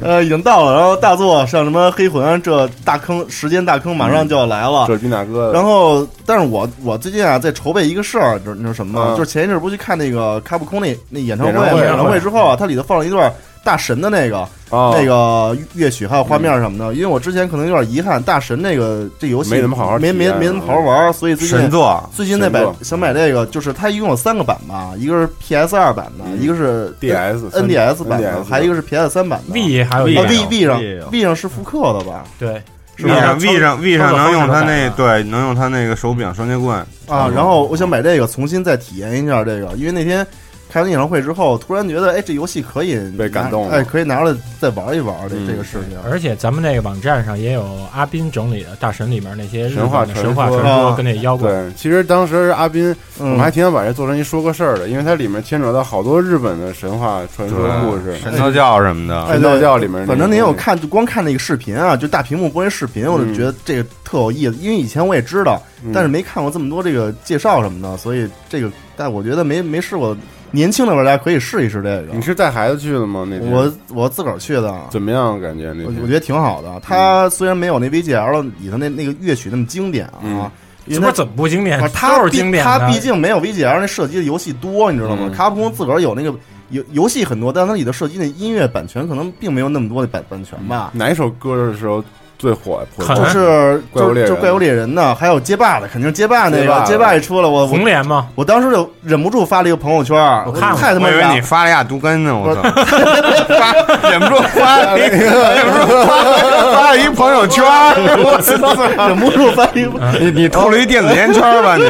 [0.00, 0.74] 呃，已经到了。
[0.74, 4.86] 然后大作像什么黑魂这大坑，时间大坑马上就要来了。
[4.86, 9.14] 这是大哥，然后，但是我我最近啊在筹备一个事儿，你知你知道什么吗？
[9.14, 13.32] 嗯就是前一阵儿不去看那个卡普空那那演唱会演唱会演唱会之后啊，它里头放了一段
[13.64, 14.96] 大神的那个、哦。
[14.98, 16.94] 那个乐曲还有画面什么的。
[16.94, 26.40] 因为我之前可能有点遗憾，大神那个这游戏没怎么好好没没没怎么好好玩，所以最近神作，最近在买想买这个，就是它一共有三个版吧，一个是 PS 二版的，嗯。
[26.42, 29.52] 一个是 DS NDS 版的，还有一个是 PS 三版的。
[29.54, 32.24] V 还有 V 一 V V 上 V 上是复刻的吧？
[32.38, 32.60] 对，
[32.96, 36.76] 是 V 吧上 V 上 V 上能用它那对，能用它那个手柄双截棍。
[37.06, 40.26] 啊，然后我想买这个，重新再体验一下这个，因为那天
[40.72, 45.98] 开完演唱会之后，突然觉得，哎，这游戏可以被感动了哎，可以拿出来再玩一玩这嗯这个事情。
[46.02, 59.22] 而且咱们那个网站上也有阿斌整理的大神里面那些神话传本的神话说传说啊跟那妖怪，对，其实当时阿斌，我嗯们还挺想把这做成一说个事儿的，因为它里面牵扯到好多日本的神话传说故事，神道教什么的。
[59.24, 60.06] 哎神道教里面。
[60.06, 64.54] 反正您有看，就光看那个视频啊，就大屏幕播那视频，我就嗯觉得这个特有意思。
[64.54, 70.16] 因为以前我也知道，嗯，但是没看过这么多这个介绍什么的，所以这个，但我觉得没没试过。
[70.52, 72.22] 年轻的玩家可以试一试这个你。
[72.22, 73.26] 是带孩子去的吗？
[73.28, 75.40] 那天我我自个儿去的，怎么样？
[75.40, 76.80] 感觉那天我我觉得挺好的。
[76.80, 80.50] 它虽然没有那 VGL 里头那那个乐曲那么经典啊，嗯
[80.86, 81.88] 因为它这不是怎么不经典啊，？
[81.92, 82.78] 它是经典的。
[82.78, 85.28] 它毕竟没有 VGL 那射击的游戏多，你知道吗？
[85.28, 86.34] 嗯卡普空自个儿有那个
[86.70, 90.90] 游游戏很多，但它里头射击的音乐版权可能并没有那么多的版版权吧。
[90.94, 92.02] 哪一首歌的时候
[92.42, 92.82] 最火？
[92.98, 98.26] 就是怪物猎人就是就怪物猎人呢，还有街霸的，肯定是街霸那个街霸也出了，我我红莲吗？
[98.34, 102.62] 我当时就忍不住发了一个朋友圈，我看了太他妈我以为你发了亚毒根呢，我操！
[102.62, 105.16] 发忍不住发了一个，
[105.54, 109.06] 忍不住发发了一朋友圈，我操！
[109.06, 109.92] 忍不住发一个。
[110.18, 111.88] 你你偷了一电子烟圈吧你？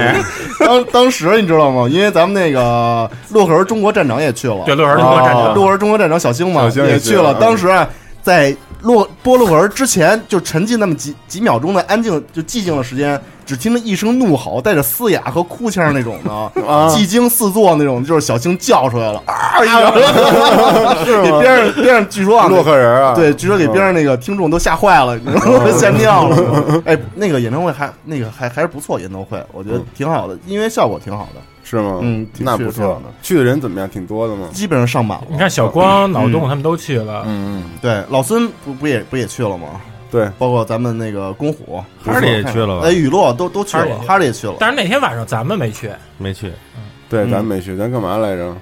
[0.66, 1.88] 当当时你知道吗？
[1.88, 5.54] 因为咱们那个洛克人中国站长也去了，对，洛克人中国战哦争。
[5.54, 7.20] 洛克人中国站长小星嘛小星也也去了。
[7.20, 7.88] 去了当时啊，
[8.22, 16.32] 在洛波洛克人之前，就沉浸那么几几秒钟的安静就寂静的时间，只听到一声怒吼，带着嘶哑和哭腔那种的，
[16.66, 19.62] 啊寂静四座那种，就是小青叫出来了， 啊！
[21.04, 25.70] 是给边上边上据说啊，洛克人啊，对，据说给边上那个听众都吓坏了，你知道吗？
[25.78, 26.82] 吓尿了。
[26.84, 31.40] 哎，那个演唱会还那个还还是不错，演唱会我觉得挺好的，音乐效果挺好的，
[31.78, 31.98] 是吗？
[32.02, 33.00] 嗯那不错。
[33.22, 33.88] 去的人怎么样？
[33.88, 34.48] 挺多的吗？
[34.52, 35.26] 基本上上满了。
[35.30, 39.80] 你看小光、脑洞他们都去了，嗯，对，老孙不不也不也去了吗？
[40.10, 46.52] 对，包括咱们那个公虎，哈利也去了吧哎，雨落都都去了哈利也，去了，但是那天晚上咱们没去，没去，
[47.08, 48.54] 对，嗯咱没去，咱干嘛来着？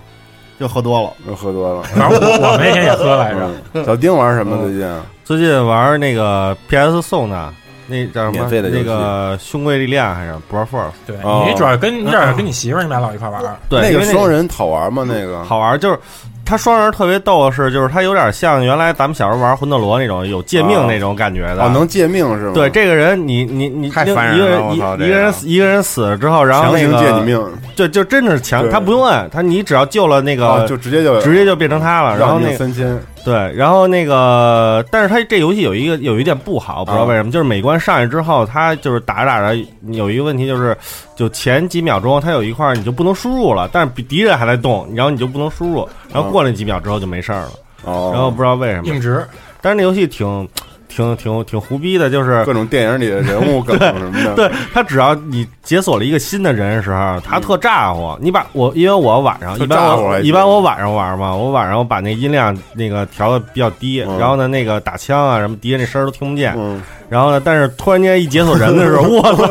[0.59, 1.11] 又喝多了。
[1.27, 1.83] 又喝多了。
[1.85, 3.51] 反正我我那天也喝来着。
[3.73, 5.07] 嗯小丁玩什么嗯最近啊？
[5.25, 7.53] 最近玩那个 PS 送的
[7.91, 8.33] 那叫什么？
[8.33, 10.93] 免费的游戏那个兄贵力量还是 Bro Force？
[11.07, 15.05] 对哦你主要跟你主要跟你媳妇儿你们俩老一块玩儿，对，那因为个双人好玩吗？
[15.07, 15.99] 那个好玩，就是
[16.45, 21.65] 它双人特别逗的是，就是它有点像原来咱们小时候玩魂斗罗那种有借命那种感觉的。
[21.65, 22.53] 哦，能借命是吗？
[22.55, 32.19] 对，这个人你你你另太烦人一个人一了我操这一个人个死一个人死了之后，然后强行那个借你命，就就真的是强，对他不用摁，他你只要救了那个哦，就直接就直接就变成他了。
[32.19, 40.77] 然后让你那个三千，对，然后那个，但是他这游戏有一个有一点不好，不知道为什么，就是每关上去之后，他就是打着打着有一个问题，就是
[41.15, 47.53] 就前几秒钟他有一块你就不能输入了，但是比敌人还在动，然后你就不能输入，然后过了几秒之后就没事儿了，
[47.85, 49.23] 哦，然后不知道为什么，硬直。
[49.61, 50.49] 但是那游戏挺
[50.91, 58.19] 挺挺挺胡逼的，就是各种电影里的人物梗什么的，对他只要你解锁了一个新的人的时候，他特咋呼。
[58.21, 66.53] 你把我，因为我晚上一般一般我晚上玩嘛，我晚上我把那音量那个调的比较低，嗯然后呢那个打枪啊什么敌人那声儿都听不见。
[66.59, 69.47] 嗯，然后呢，但是突然间一解锁人的时候， 我操，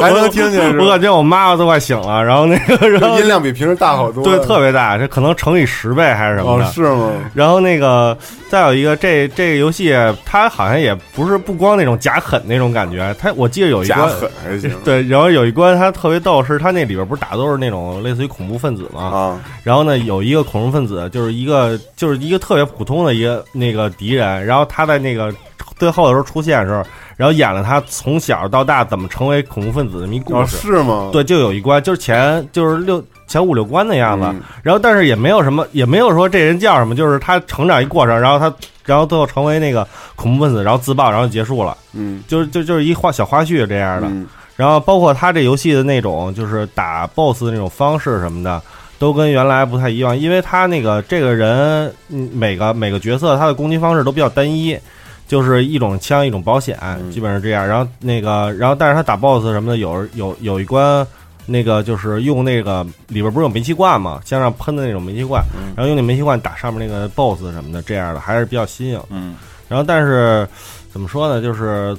[0.00, 0.76] 还能听见？
[0.76, 2.22] 我感觉我妈妈都快醒了。
[2.22, 6.66] 然后那个，然后音量比平时大好多，对特别大，这可能乘以十倍还是什么的。
[6.66, 7.10] 哦，是吗？
[7.32, 8.16] 然后那个
[8.50, 25.32] 再有一个，这这个游戏它好像也不是不光那种假狠那种感觉，它我记得有一假关狠还行 对，然后有一关它特别逗，是它那里边不是打都是那种类似于恐怖分子嘛，啊，然后呢有一个恐怖分子就是一个就是一个特别普通的一个那个敌人，然后他在那个
[25.78, 26.82] 最后的时候出现的时候，
[27.16, 30.56] 然后演了他从小到大怎么成为恐怖分子的这么一故哦，事。
[30.58, 31.10] 是吗？
[31.12, 38.52] 对，就有一关，就是前就是六前五六关的样子，嗯然后但是也没有什么，也没有说这人叫什么，就是他成长一过程，然后他
[38.84, 39.86] 然后最后成为那个
[40.16, 44.08] 恐怖分子，然后自爆，然后就结束了，嗯就是就就是一花小花絮这样的。
[44.08, 44.26] 嗯
[44.58, 48.60] 然后包括他这游戏的那种就是打 BOSS 的那种方式什么的，
[48.98, 54.76] 都跟原来不太一样，因为他那个这个人，嗯，每个每个角色他的攻击方式都比较单一，
[55.28, 57.64] 就是一种枪一种保险，嗯基本上这样。
[57.64, 61.06] 然后那个，然后但是他打 BOSS 什么的，有有有一关
[61.46, 69.00] 那个就是用那个里边不是有煤气罐嘛，向上喷的那种煤气罐，嗯然后用那煤气罐打上面那个 BOSS 什么的，这样的还是比较新颖。
[69.10, 69.36] 嗯
[69.68, 70.48] 然后但是
[70.90, 71.94] 怎么说呢，就是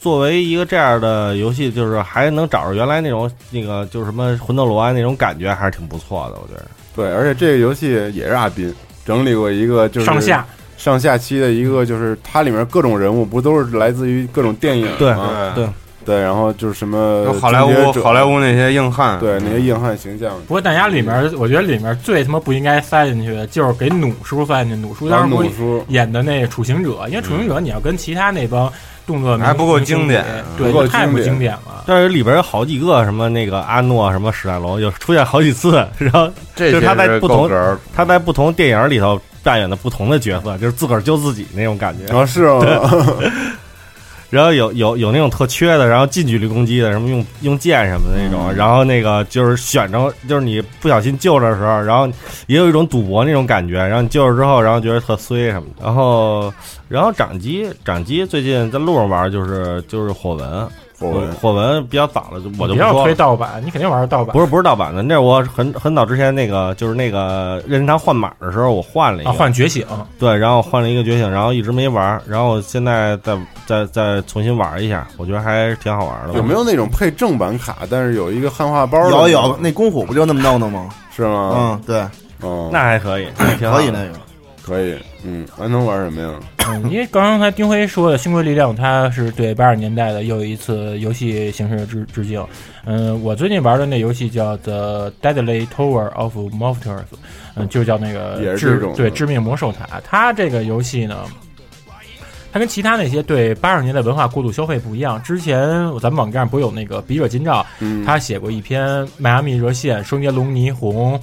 [0.00, 6.66] 作为一个这样的游戏，就是还能找着原来那种那个就是什么魂斗罗啊那种感觉，还是挺不错的，我觉得。
[6.96, 10.44] 对，而且这个游戏也是阿斌整理过一个，就是上下
[10.80, 15.52] 上下期的一个，就是它里面各种人物不都是来自于各种电影对吗？
[15.54, 15.68] 对
[16.02, 24.80] 对，然后就是什么好莱坞好莱坞那些硬汉，对那些硬汉形象，不过大家里面，我觉得里面最他妈不应该塞进去的就是给弩叔塞进去。
[24.80, 28.72] 弩叔当时努叔演的那个处刑者，因为处刑者你要跟其他那帮
[29.06, 30.24] 动作还不够经典
[30.56, 31.84] 对不够对，太不经典了。
[31.86, 37.48] 但是里边有好几个什么那个阿诺什么史泰龙，有出现好几次，然后这就是他在不同
[37.94, 42.04] 他在不同电影里头扮演的不同的角色，就是自个儿救自己那种感觉。
[42.06, 42.64] 然后是吗？
[44.30, 52.06] 然后有有有那种特缺的，然后近距离攻击的，什么用用剑什么的那种，嗯然后那个就是选着，就是你不小心救着的时候，然后
[52.46, 56.54] 也有一种赌博那种感觉，然后你救了之后，然后觉得特衰什么的，然后
[56.88, 60.68] 然后掌机掌机最近在路上玩就是就是火纹，
[61.00, 63.14] 火纹火文比较早了，就我就不要推了。
[63.16, 69.86] 盗版，你肯定玩盗版不是不是盗版的，那是我很很早之前那个就是那个任天堂换码的时候，我换了一个，啊，换觉醒。
[70.18, 73.36] 对，然后换了一个觉醒，然后一直没玩儿，然后我现在再
[73.66, 76.34] 再再重新玩一下，我觉得还挺好玩的。
[76.34, 79.10] 有没有那种配正版卡，但是有一个汉化包的？
[79.10, 80.90] 有有，那公虎不就那么弄的吗？
[81.16, 81.52] 是吗？
[81.56, 82.00] 嗯，对，
[82.46, 84.12] 哦，那还可以，那 挺好可以那个。
[84.62, 84.94] 可以。
[85.24, 86.40] 嗯，还能玩什么呀？
[86.68, 92.44] 嗯，因为刚才丁辉说的《星辉力量》，它是对八十年代的又一次游戏形式的致致敬。
[92.84, 96.98] 嗯，我最近玩的那游戏叫《The Deadly Tower of Monsters》，
[97.54, 100.00] 嗯，就叫那也个对致命魔兽塔。
[100.02, 101.24] 它这个游戏呢，
[102.52, 105.22] 它跟其他那些对八十年代文化过度消费不一样。
[105.22, 105.68] 之前
[106.00, 108.86] 咱们网站不是有那个笔者金照，嗯，他写过一篇
[109.18, 111.14] 《迈阿密热线》《双截龙》《霓虹》，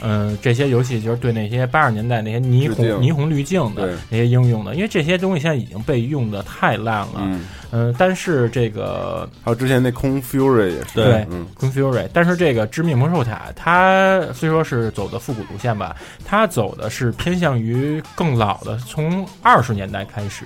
[0.00, 7.14] 嗯，这些游戏就是对那些八十年代那些霓虹霓虹滤镜的那些应用的，因为这些东西现在已经被用的太烂了。
[7.20, 20.44] 嗯，嗯，但是这个还有之前那空 Fury 也是，对嗯 Queen Fury，但是这个致命魔兽塔，它虽说是走的复古路线吧，它走的是偏向于更老的，从二十年代开始。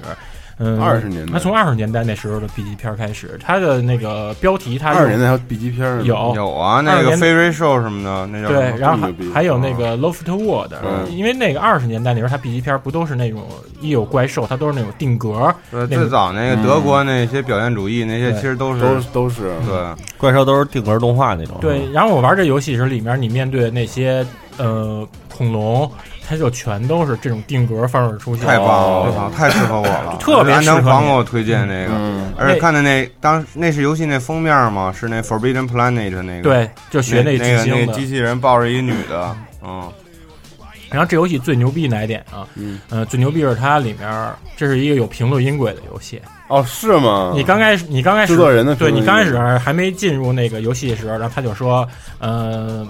[0.61, 1.33] 嗯，二十年代。
[1.33, 6.33] 他从二十年代那时候的 B 级片开始，他的那个标题他二十年代代还有 B 级片，有。
[6.37, 11.11] 有啊，那个飞瑞兽什么的，那叫对，然后还有那个 Loft World，、嗯。
[11.11, 13.43] 因为那个二十年代那时候，他 B 级片不都是那种
[13.81, 19.53] 一有怪兽，它都是那种定格，对，最早那个德国那些表现主义那些，其实都是都都是。
[19.67, 21.57] 对，怪兽都是定格动画那种。
[21.61, 21.91] 对。
[21.93, 24.25] 然后我玩这游戏时，里面你面对那些
[24.61, 25.91] 呃恐龙，
[26.29, 30.87] 它就全都是这种定格方式出现，太棒了，我对操，太适合我了， 特别适合你。
[30.87, 37.93] 黄给我推荐那个，嗯，而且看的那当那是游戏那封面嘛，是那 Forbidden Planet 那个，对，就学那那个那个。
[37.95, 39.91] 机器人抱着一女的，嗯，
[40.91, 42.47] 然后这游戏最牛逼哪一点啊？
[42.55, 46.21] 嗯，呃，最牛逼是它里面这是一个有评论音轨的游戏。
[46.49, 47.33] 哦，是吗？
[47.35, 51.87] 你刚开始，你刚开始制作人的评论对你刚开始还没进入那个游戏的时候，然后他就说，
[52.19, 52.85] 呃，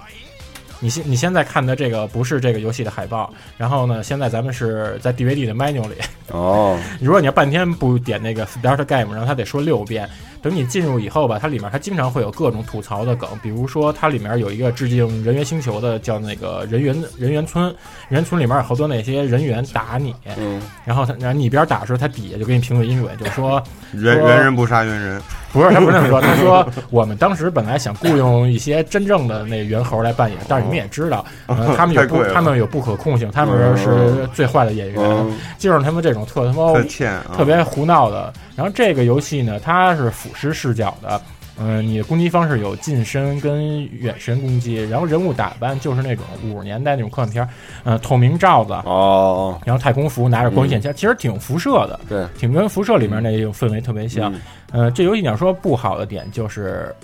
[0.80, 5.94] 你现你现在看的这个不是这个游戏的海报，然后呢，现在咱们是在 DVD 的 menu 里，
[6.28, 10.08] 哦， 如果你要半天不点那个 Start Game，然后他得说六遍。
[10.42, 17.66] 等你进入以后吧，它里面它经常会有各种吐槽的梗，比如说它里面有一个致敬人猿星球的，叫那个人猿人猿村，
[18.08, 23.62] 人猿村里面有好多那些人猿打你，嗯，然后他然后你一边打的时候，他底下就给你评论音轨，就说
[23.92, 25.20] 说人人人不杀猿人，
[25.52, 26.20] 不是，他不是这么说。
[26.20, 38.32] 他说我们当时本来想雇佣一些真正的那猿猴来扮演，但是你们也知道，呃、他们有不他们有不可控性，他们是最坏的演员，嗯就是他们这种特他妈特欠啊，特别胡闹的。
[38.56, 41.20] 然后这个游戏呢，它是俯视视角的。
[41.62, 47.48] 嗯，你的攻击方式有近身跟远身攻击，然后人物打扮就是那种五十年代那种科幻片儿，
[47.84, 54.32] 呃，透明罩子，哦，然后太空服，拿着光线枪，其实挺辐射的，对，挺跟辐射里面那种氛围特别像。
[54.32, 54.40] 嗯
[54.72, 56.94] 呃，这游戏你要说不好的点就是，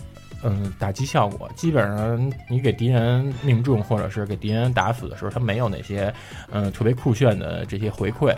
[0.44, 6.12] 嗯，打击效果，基本上你给敌人命中或者是给敌人打死的时候，它没有那些
[6.52, 8.34] 嗯特别酷炫的这些回馈。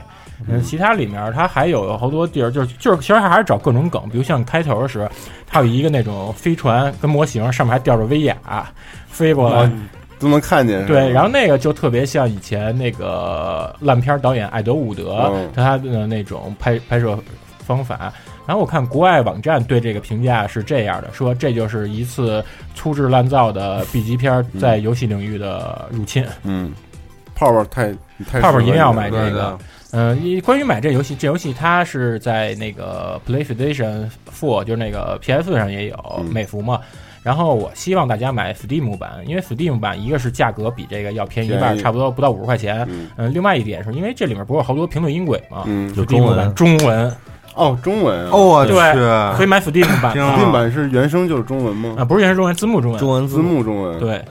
[0.47, 5.09] 嗯，其他里面它还有好多地儿，就是就是其实还是找各种梗，比如像开头的时候，
[5.47, 8.73] 它有一个那种飞船跟模型上面还吊着威亚
[9.09, 9.63] 飞过来。
[9.65, 9.73] 哦
[10.21, 10.85] 都能看见。
[10.85, 17.17] 对，然后后那个就特别像以前那个烂片导演艾德伍德嗯他的那种拍拍摄
[17.65, 18.13] 方法。
[18.49, 22.43] 然后我看国外网站对这个评价是这样的，说这就是一次
[22.75, 26.25] 粗制滥造的 B 级片在游戏领域的入侵。
[26.45, 26.73] 嗯，
[27.35, 27.93] 泡泡太
[28.27, 29.59] 太泡泡一定要买这这个。
[29.91, 36.81] 嗯，一关于买这游戏，这游戏它是在那个 PlayStation Four，就是那个 PS 上也有嗯美服嘛。
[37.23, 42.87] 然后我希望大家买 Steam 版，因为 Steam 版一个是价格比这个要便宜一半，差不多不到五十块钱。
[42.89, 47.15] 嗯嗯，另外一点是因为这里面不是有好多评论音轨嘛，嗯，有中文版中文，
[47.59, 51.95] 哦，中文啊，哦，我去，对可以买 Steam 版， Steam 版是原声就是中文吗？
[51.99, 53.01] 啊，不是原声中文，字幕中文。
[53.01, 54.25] 中文字幕中文，，对，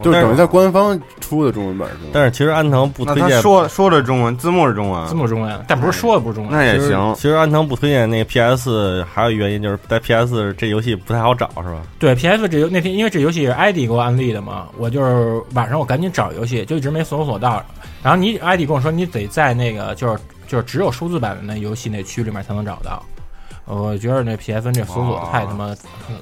[0.00, 2.10] 就是等于在官方出的中文版是吗？
[2.12, 6.52] 但是其实安藤不推荐，说说的中文，字幕是中文字，幕中文，但不是说的不是中文。
[6.52, 7.14] 那也行。
[7.14, 11.82] 其实安藤不推荐那个 PS，还有一原因就是在 PS 这游戏不太好找，是吧？
[12.00, 17.62] 对 PS 这游那天，因为这游戏是 ID 给我安利的嘛，我就是晚上我赶紧找游戏，就一直没搜索到。
[18.02, 20.18] 然后你 ID 跟我说，你得在那个就是
[20.52, 23.02] 就是只有数字版的那游戏那区里面才能找到。
[23.64, 25.70] 我觉得那 PSN 这搜索太他妈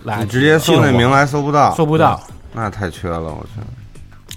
[0.07, 2.21] 垃圾，你直接搜那名来搜不到，搜不到。
[2.53, 3.61] 那太缺了，我去。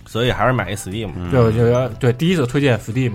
[0.08, 3.14] 所以还是买一 Steam，嗯对，我觉得对第一次推荐 Steam，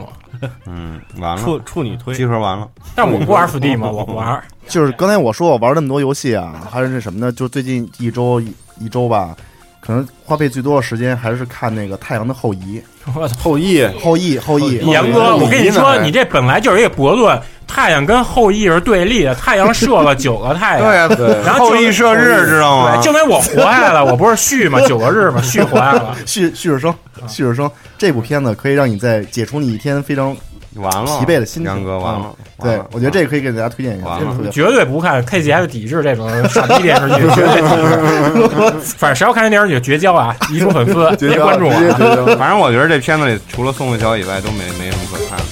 [0.67, 2.15] 嗯，完了，处处女推。
[2.15, 4.41] 集合完了， 但我不玩 Steam，我不玩。
[4.69, 7.33] 就是刚才我说我玩那么多游戏啊，还是那什么呢？
[7.33, 9.37] 就最近一周一一周吧，
[9.81, 12.83] 可能花费最多的时间还是看那个《太阳的后裔！
[13.39, 21.29] 后羿》，后羿，后羿，严哥，我跟你说，你这本来就是一个悖论，太阳跟后羿是对立的，太阳射了九个太阳，对呀，对。
[21.43, 23.01] 然后就后羿射日知道吗，？
[23.01, 26.15] 就因为我活下来了，我不是续嘛， 九个日嘛，续活下来了。
[26.27, 26.95] 续续日升，
[27.27, 30.37] 旭日生这部片子可以让你在解除你一天非常
[30.81, 32.33] 完了，疲惫的心情杨哥完了啊。
[32.61, 34.19] 对，我觉得这个可以给大家推荐一下。
[34.51, 38.79] 绝对不看 KGF 抵制这种傻逼电视剧，绝对抵制。
[38.99, 40.35] 反正谁要看这电视剧，绝交啊！
[40.51, 41.73] 遗书粉丝，别关注我。
[41.75, 42.37] 绝交。
[42.37, 45.45] 反正我觉得这片子里除了宋慧乔以外都没没什么可看的。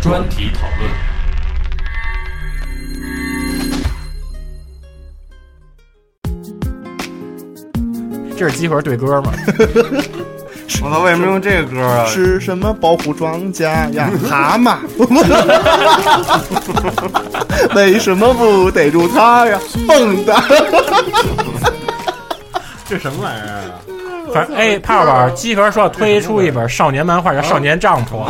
[0.00, 1.13] 专题讨论。
[8.36, 9.32] 这是集合对歌吗？
[10.82, 12.04] 我操，为什么用这个歌啊？
[12.06, 14.10] 是什么保护庄稼呀？
[14.28, 14.76] 蛤蟆，
[17.76, 19.58] 为什么不逮住它呀？
[19.86, 20.34] 蹦跶，
[22.88, 23.78] 这什么玩意儿啊？
[24.32, 28.24] 反正哎，泡泡集合说要推出一本少年漫画叫《少年丈夫》，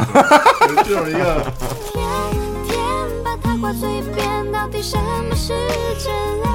[0.84, 1.42] 就是一个
[1.92, 2.04] 天
[2.68, 2.78] 天
[3.24, 5.54] 把它挂嘴边，到底什么是
[5.98, 6.12] 真
[6.44, 6.50] 爱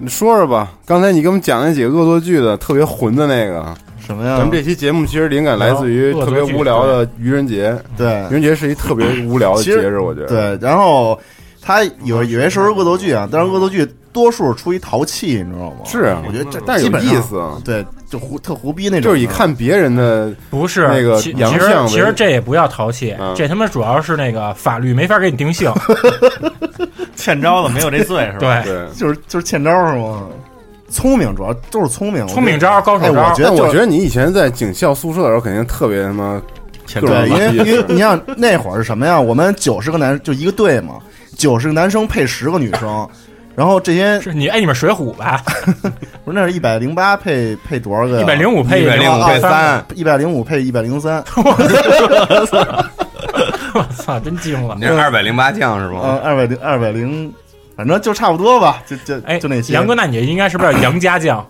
[0.00, 4.38] 你说说吧，刚才你给我们讲那几个恶作剧的特别混的那个，什么呀？
[4.38, 7.76] 咱们这期节目其实灵感来自于特别无聊的愚人节。
[7.96, 10.28] 对愚人节是一特别无聊的节日，我觉得。
[10.28, 11.18] 对，然后
[11.60, 15.76] 他有有些时候恶作剧啊，但是恶作剧多数出于淘气，你知道吗？
[15.84, 25.72] 是啊我觉得这但是有意思啊对，就胡特胡逼那种，就是以看别人的不是那个其其实洋相为其实这也不叫淘气，嗯这他妈主要是那个法律没法给你定性。
[27.16, 28.62] 欠招的没有这罪 是吧？
[28.62, 28.88] 对，对。
[28.94, 30.26] 就是就是欠招是吗？
[30.90, 33.34] 聪明主要都是聪明，聪明招高哎，手招我。
[33.34, 36.40] 觉得但我觉得你以前在警校宿舍的时候，肯定特别他妈
[36.86, 39.20] 欠各种对，因为因为你像那会儿是什么呀？
[39.20, 40.94] 我们九十个男就一个队嘛，
[41.38, 43.08] 九十个男生配十个女生，
[43.56, 45.42] 然后这些是你哎，你们水浒吧？
[46.24, 48.22] 不是那是一百零八配配多少个呀？
[48.22, 51.24] 一百零五配105配三，一百零五配一百零三，
[53.74, 54.84] 我操，真惊了你！
[54.84, 56.00] 是二百零八将是吗？
[56.04, 57.32] 嗯，二百零二百零，
[57.76, 59.72] 反正就差不多吧，就就哎，就那些。
[59.72, 61.46] 杨哥，那你应该是不是叫杨家将？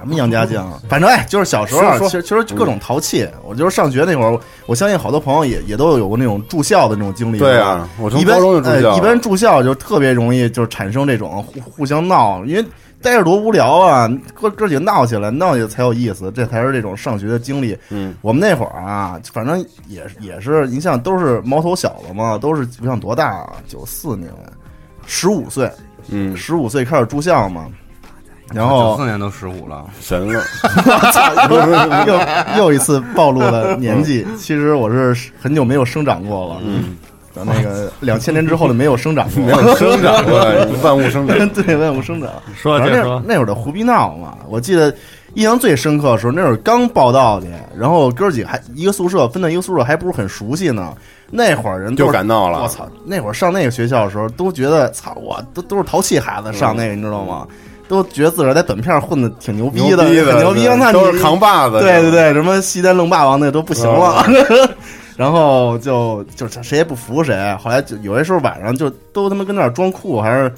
[0.00, 0.70] 什么杨家将？
[0.88, 3.28] 反正哎，就是小时候其实其实各种淘气。
[3.44, 7.38] 我就是上学那会儿，我相信好多朋友也也都有过那种住校的那种经历。
[7.38, 12.64] 对啊，我从一般高中就住校呃，一般住校就特别容易就是产生这种互互相闹，因为
[13.00, 17.76] 待着多无聊啊，哥哥几个闹起来，闹起来才有意思，这才是这种上学的经历。
[17.90, 24.30] 嗯，我们那会儿啊，反正也也是，你像都是毛头小子嘛，都是不像多大啊，九四年，
[25.06, 25.70] 十五岁，
[26.08, 27.66] 嗯，十五岁开始住校嘛，
[28.54, 30.42] 然九后四年都十五了，神了，
[32.06, 34.26] 又又又一次暴露了年纪。
[34.38, 36.96] 其实我是很久没有生长过了，嗯，
[37.34, 40.38] 等那个两千年之后的没有生长过， 没有生长过，
[40.82, 41.48] 万物生长。
[41.50, 42.30] 对万物生长。
[42.56, 44.94] 说反正接着说，那会儿的胡逼闹嘛，我记得
[45.34, 50.94] 印象最深刻的时候，那会儿刚报道去，然后哥儿几个还一个宿舍分到一个宿舍，还不是很熟悉呢。
[51.30, 52.88] 那会儿人都就是敢闹了我操！
[53.04, 57.46] 那会儿上那个学校的时候，都觉得操，我都都是淘气孩子上那个，你知道吗？
[57.88, 60.68] 都觉得自个儿在本片混的挺牛逼的，逼很牛逼。
[60.78, 61.80] 那你都是扛把子。
[61.80, 64.24] 对对对，什么西单愣霸王那都不行了。
[65.16, 70.52] 然后就就谁也不服谁，后来就有些时候晚上就都他妈跟那儿装酷，还是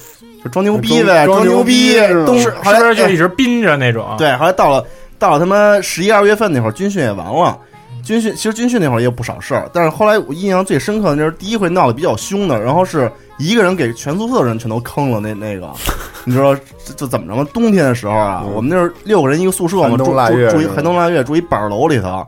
[0.45, 4.85] 就装牛逼呗，装装牛牛逼东是后来是不是就哎一直 憋着那种？，对，后来到了
[5.19, 7.57] 到了他妈十一二月份那会儿，军训也完了，
[8.03, 15.71] 军训其实军训那会儿也有不少事儿，但是后来我印象最深刻的就是第一回闹得比较凶的，然后是一个人给全宿舍的人全都坑了，那那个，
[16.25, 17.47] 你知道这这怎么着吗？
[17.53, 20.13] 冬天的时候啊，我们那是六个人一个宿舍嘛，住住
[20.51, 22.27] 住一寒冬腊月，住一板楼里头，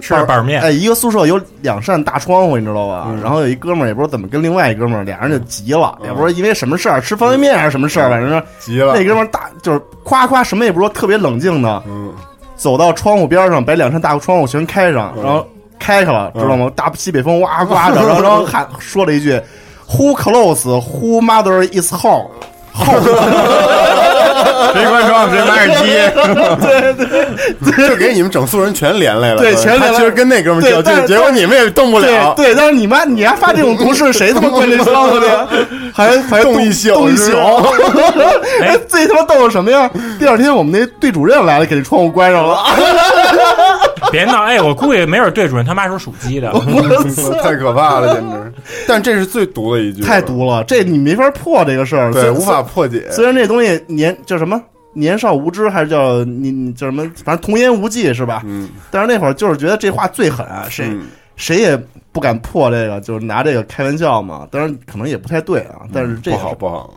[0.00, 3.06] 吃着板面，哎，一个宿舍有两扇大窗户，你知道吧？
[3.08, 12.12] 嗯然后有一哥们儿也不知道怎么跟另外一哥们儿俩人就急了，也不知道因为什么事儿，吃方便面还是什么事儿，反正是急了，那哥们儿大就是夸夸什么也不说，特别冷静的嗯，
[12.62, 15.44] 走到窗户边上，把两扇大窗户全开上，然后
[15.80, 16.70] 开开了，知道吗？
[16.76, 19.32] 大西北风哇刮着， 然后然后喊说了一句
[19.90, 20.62] ：“Who close?
[20.62, 22.28] Who mother is home？”
[24.74, 25.84] 谁关窗谁拿耳机，
[26.60, 26.92] 对
[27.76, 35.48] 对 就给你们整宿人全连累了，对全连累了他其实跟那哥们较劲结果你们也动不了，对对，但是你妈你还发这种毒誓，谁他妈关这窗户的？
[35.94, 37.42] 还还动一宿动一宿是吧。
[38.62, 39.90] 哎，最他妈逗的什么呀？
[40.18, 42.58] 第二天我们那队主任来了，给这窗户关上了。
[44.12, 44.42] 别闹！
[44.42, 46.52] 哎，我估计没准对主任他妈是属鸡的，
[47.42, 48.52] 太可怕了，简直！
[48.86, 53.10] 但这是最毒的一句，太毒了，这你没法破这个事儿，对，无法破解。
[53.10, 58.42] 虽然这东西年叫什么年少无知，还是叫你你叫什么，反正童言无忌是吧？
[58.44, 61.76] 嗯，但是那会儿就是觉得这话最狠，啊，谁、嗯谁也
[62.12, 64.46] 不敢破这个，就是拿这个开玩笑嘛。
[64.50, 66.92] 当然可能也不太对啊，但是这不好不好，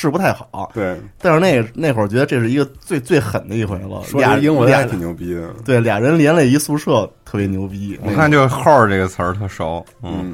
[0.00, 0.70] 是不太好。
[0.72, 7.98] 对，但是那那会儿觉得这是一个最最狠的一回了，说这英文俩还挺牛逼的，对俩人连累一宿舍，特别牛逼。
[8.04, 10.32] 我看就“后儿”这个词儿特熟，嗯，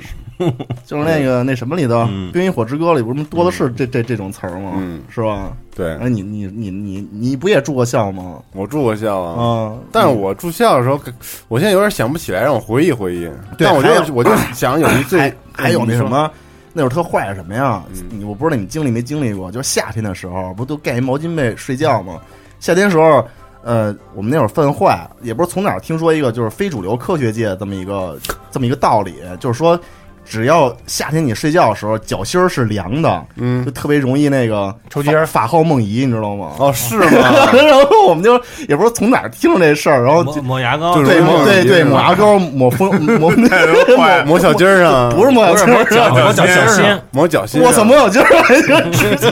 [0.85, 4.73] 就是那个 那什么里头，嗯《冰与火之歌》里不是多的是这这这种词儿吗？
[4.77, 5.53] 嗯是吧？
[5.75, 8.39] 对哎，你你你你你不也住过校吗？
[8.53, 11.01] 我住过校啊，啊，但是我住校的时候，
[11.49, 13.25] 我现在有点想不起来，让我回忆回忆。
[13.57, 16.31] 对但我就我就想有一最还还有那什，么，
[16.75, 17.83] 那会儿特坏是什么呀？
[17.95, 22.21] 嗯你我不知道你们经历没经历过，就是夏天的时候，不都盖一毛巾被睡觉吗？
[22.61, 23.27] 夏天时候，
[23.63, 28.19] 呃，我们那会儿犯坏，也不知道从哪儿听说一个就是非主流科学界这么一个
[28.51, 29.81] 这么一个道理，就是说。
[30.25, 33.65] 只要夏天你睡觉的时候脚心儿是凉的，嗯。
[33.65, 35.27] 就，特别容易那个抽筋儿。
[35.27, 36.53] 法法号梦遗，你知道吗？
[36.59, 37.09] 哦，是吗？
[37.53, 38.35] 然后我们就
[38.69, 47.69] 也不知道从哪儿听着这事儿，然后抹就抹牙膏，对对对抹牙膏、抹风、 抹抹抹小筋儿上，不是抹脚筋儿，抹脚小心，抹脚心上。
[47.69, 49.31] 我操，抹脚筋儿还行，直接。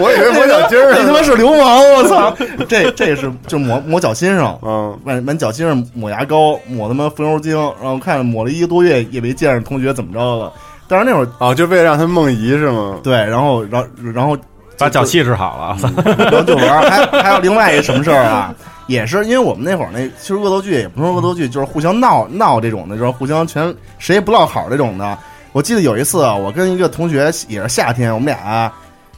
[0.00, 1.20] 我以为抹脚筋儿你他妈。
[1.20, 1.78] 是流氓！
[1.92, 2.34] 我操，
[2.66, 10.52] 这这是就抹抹脚心上，嗯，往往脚心上抹牙膏，抹他妈风油精，然后看抹了一个多月也没见着同学怎么着了。
[10.88, 12.98] 但是那会儿哦，就为了让他梦遗是吗？
[13.02, 14.36] 对，然后然后然后
[14.76, 15.76] 把脚气治好了。
[16.18, 18.54] 然后就玩，还还有另外一个什么事儿啊？
[18.86, 25.16] 也是因为我们那会儿那其实恶作剧也不是恶作剧，就是互相闹闹这种的，就是互相全谁也不落好这种的。
[25.52, 28.72] 我记得有一次啊，我跟一个同学也是夏天，我们俩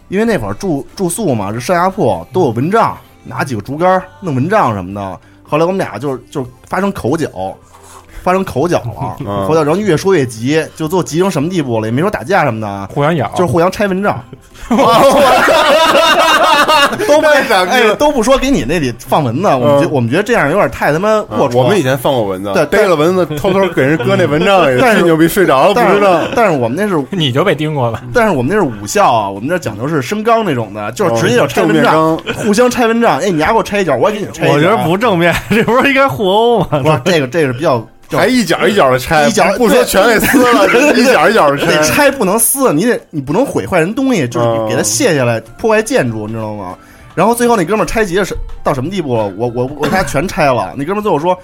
[0.08, 5.18] 因为那会儿住住宿嘛，是上下铺都有蚊帐，拿几个竹竿弄蚊帐什么的。
[5.42, 7.28] 后来我们俩就就发生口角，
[8.22, 11.86] 发生口角了，嗯口角，然后越说越急，就最后急成什么地步了？
[11.86, 14.22] 也没说打架什么的，互相咬，就是互相拆蚊帐。
[17.08, 17.94] 都太傻逼哎，了。
[17.96, 21.56] 都不说给你那里放蚊子，我们觉我们觉得这样有点太他妈龌龊。
[21.56, 26.20] 我们以前放过蚊子，对逮了蚊子，偷偷给人搁那蚊帐里，但是你牛逼睡着了不但是知道。
[26.34, 28.02] 但是我们那是， 你就被盯过了。
[28.12, 33.18] 但是我们那是武校啊，我们那讲究是升纲那种的，就是直接就拆蚊帐，哦互相拆蚊帐。
[33.20, 34.54] 哎，你丫给我拆一脚，我也给你拆一角。
[34.54, 36.66] 我觉得不正面，这不是应该互殴吗？
[36.70, 37.88] 不是这个，这个是比较就
[38.18, 41.82] 还一角一角的拆，一角不说全给撕了，就一角一角的得拆。
[41.82, 46.76] 拆不能撕，你得你不能毁坏人东西，就是哦给它卸下来，破坏建筑，你知道吗？
[47.14, 49.30] 然后最后那哥们儿拆急是到什么地步了？
[49.36, 50.72] 我我我给他全拆了。
[50.76, 51.38] 那哥们儿最后说：“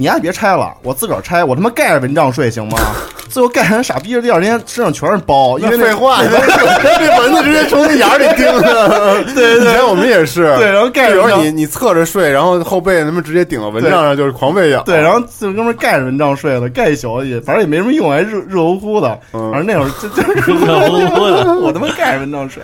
[0.00, 2.78] 你丫别拆了，我自个儿拆，我他妈盖着蚊帐睡行吗？”
[3.28, 9.22] 最后盖成傻逼的，第二天身上全是包，因为那废话，这蚊子直接从那眼里叮的。
[9.34, 10.56] 对对，以前我们也是。
[10.56, 14.82] 对，然后盖比如着你你侧着睡，然后后背他妈直接顶到蚊帐上，就是狂被咬。
[14.84, 19.20] 对，然后这哥们儿盖着蚊帐睡了，盖一宿也反正也没什么用，还热热乎乎的。
[19.34, 20.22] 嗯反正那会儿就 就
[20.64, 22.62] 热乎乎的，我他妈盖着蚊帐睡，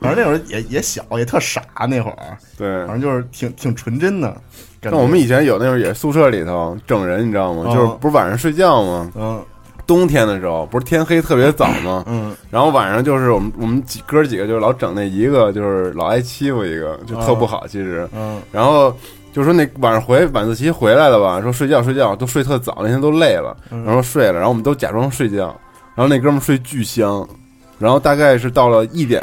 [0.00, 2.16] 反正那会儿也也小，也特傻，那会儿
[2.56, 4.32] 对反正就是挺挺纯真的。
[4.82, 7.64] 那我们以前有那时候也宿舍里头整人，你知道吗？
[7.66, 9.10] 嗯就是不是晚上睡觉吗？
[9.14, 9.42] 嗯
[9.86, 12.04] 冬天的时候不是天黑特别早吗？
[12.06, 17.66] 嗯然后晚上就是我们我们几哥几个就老整那一个，就是老挨欺负一个，就特不好。
[17.66, 18.94] 其实，嗯然后
[19.32, 25.46] 就说那晚上回晚自习回来了吧，说睡觉睡觉都睡特早，那天都累了，嗯然后睡了，然后我们都假装睡觉，
[25.96, 27.28] 然后那哥们儿睡巨香，
[27.78, 29.20] 然后大概是到了一点，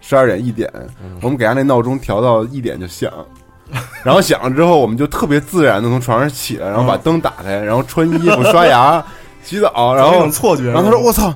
[0.00, 0.72] 十二点一点，
[1.20, 3.12] 我们给他那闹钟调到一点就响。
[4.02, 9.02] 然后响了之后，我们就特别自然的从床上起来，然后把灯打开，然后穿衣服、刷牙、
[9.44, 11.32] 洗澡，然后种错觉，然后他说：“我操，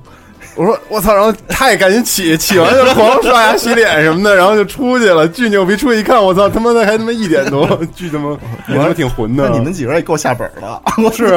[0.54, 5.76] 我说 我操，然后他也赶紧起，起完就狂刷牙洗脸什么的，然后就出去了，巨牛逼！
[5.76, 8.36] 出去一看，我操，他妈的还他妈一点多，巨他妈
[8.74, 9.48] 我还挺混的。
[9.48, 11.28] 那你们几个人也够下本的，是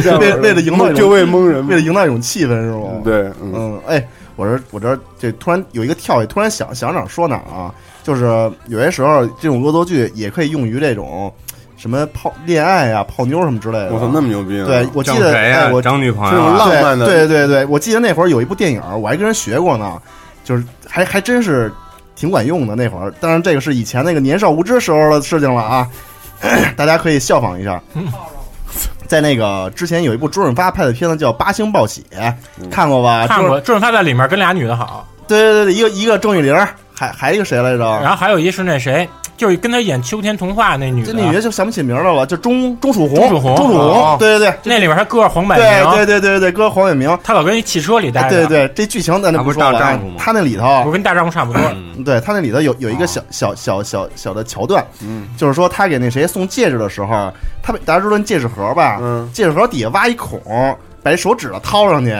[0.00, 3.00] 是为为了营造就为蒙人为了营造一种气氛是吗？
[3.04, 3.52] 对，嗯。
[3.54, 4.04] 嗯，哎，
[4.36, 7.72] 我这我这这突然有一个跳跃，突然想想哪儿说哪儿啊，
[8.04, 8.24] 就是
[8.68, 11.32] 有些时候这种恶作剧也可以用于这种。
[11.76, 14.64] 什么泡恋爱啊、泡妞什么之类的，我操，那么牛逼啊！
[14.64, 20.00] 对，我记得谁呀哎我整女朋友这种浪漫的对对对对，我记得那会儿有一部电影，我还跟人学过呢，
[20.44, 21.70] 就是还还真是
[22.16, 23.10] 挺管用的那会儿。
[23.20, 25.86] 当然，这个是以前那个年少无知时候的事情了啊，
[26.74, 27.78] 大家可以效仿一下。
[29.06, 32.06] 在那个之前有一部周润发拍的片子叫《八星报喜》，
[32.70, 33.26] 看过吧？
[33.26, 33.66] 看过，周。
[33.66, 36.56] 周润发在里面跟俩女的好，对对对，一个一个郑玉玲，
[36.94, 37.84] 还还一个谁来着？
[38.00, 42.24] 然后还有一是那谁，就是跟他演《秋天童话》那女的，这那女的就想不起名来了吧？
[42.24, 44.06] 就钟钟楚红，钟楚红钟楚哦。
[44.10, 50.14] 红，对对对，那里边还搁着黄百对鸣，对对对对，搁黄百鸣，他老跟一汽车里待着，对对，这剧情咱就不是说了啊大丈夫吗？
[50.18, 50.82] 他那里头。
[50.86, 51.60] 我跟大丈夫差不多。
[52.04, 57.32] 对他那里头有有一个小小小小小的桥段，嗯，就是说他给那谁送戒指的时候，
[57.62, 58.98] 他大家知道那戒指盒吧？
[59.00, 60.40] 嗯，戒指盒底下挖一孔，
[61.02, 62.12] 把这手指头掏上去，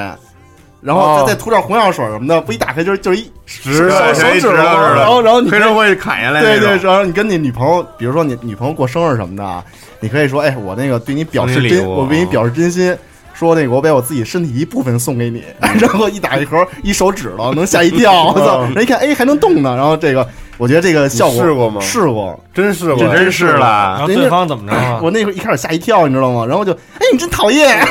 [0.84, 9.64] 然后哦再再涂点红药水什么的，不一打开就是就是一直手指头，然后然后你黑社会砍下来对对，然后你跟你女朋友，比如说你女朋友过生日什么的啊，
[10.00, 12.96] 你可以说，哎，我那个对你表示真，我为你表示真心。
[13.36, 18.60] 说那个，我把我自己身体一部分送给你，嗯 然后一打一盒，一手指头能吓一跳， 我操！
[18.72, 19.74] 人一看，哎，还能动呢。
[19.74, 20.24] 然后这个，
[20.56, 24.04] 我觉得这个效果你试过吗试过，真是我这真是然了。
[24.06, 25.00] 人家后对方怎么着啊？
[25.02, 26.46] 我那会儿一开始吓一跳，你知道吗？
[26.46, 27.76] 然后就，哎，你真讨厌。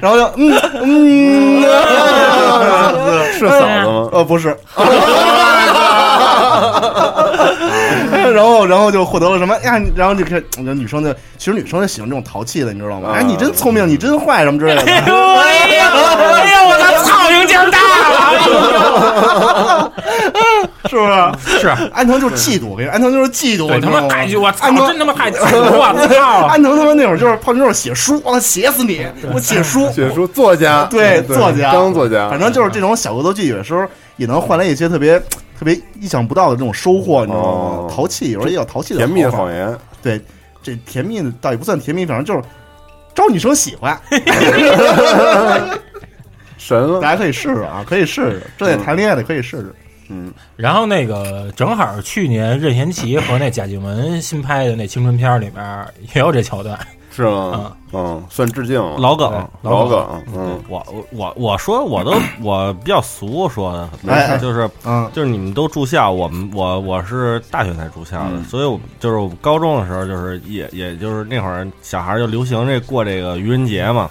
[0.00, 0.58] 然后就，嗯
[1.62, 1.62] 嗯，
[3.32, 4.08] 是嫂子吗？
[4.12, 4.56] 呃，不是。
[8.34, 9.80] 然后，然后就获得了什么呀？
[9.96, 13.10] 然后就看，女生就其实女生就喜欢这种淘气的，你知道吗？
[13.14, 14.82] 哎，你真聪明，你真坏，什么之类的。
[14.82, 17.78] 哎呦哎呀，哎呀，我的操性劲儿大
[18.12, 19.92] 了，
[20.88, 21.06] 是不
[21.48, 21.60] 是？
[21.60, 24.00] 是安藤就是嫉妒，我跟你说，安藤就是嫉妒，对你知道吗？
[24.00, 26.46] 他妈太我操真他妈太嫉妒我操。
[26.46, 29.06] 安藤他妈那会儿就是泡妞儿写书，我操，写死你！
[29.32, 33.86] 我写书，写书作家，对作家，当作家，反正就是这种小恶作剧，有的时候
[34.16, 35.18] 也能换来一些特别
[35.58, 37.50] 特别意想不到的这种收获，你知道吗？
[37.50, 37.90] 哦？
[37.94, 40.20] 淘气，有时候也有淘气的甜蜜的谎言，对，
[40.62, 42.42] 这甜蜜的倒也不算甜蜜，反正就是
[43.14, 43.98] 招女生喜欢。
[46.58, 49.74] 神了，大家可以试试啊，可以试试，正在谈恋爱的可以试试。
[50.08, 56.78] 嗯，然后那个正好去年任贤齐和那贾静雯新拍的那青春片里面也有这桥段，
[57.10, 57.72] 是吗？
[57.92, 63.72] 嗯，算致敬了，老梗，老梗，嗯，我我我我说我都 我比较俗说
[64.04, 68.44] 的，就是嗯，就是你们都住校，我们我我是大学才住校的，嗯。
[68.44, 74.10] 所以我就是我高中的时候，就是也也就是那会儿小孩儿就流行这过这个愚人节嘛，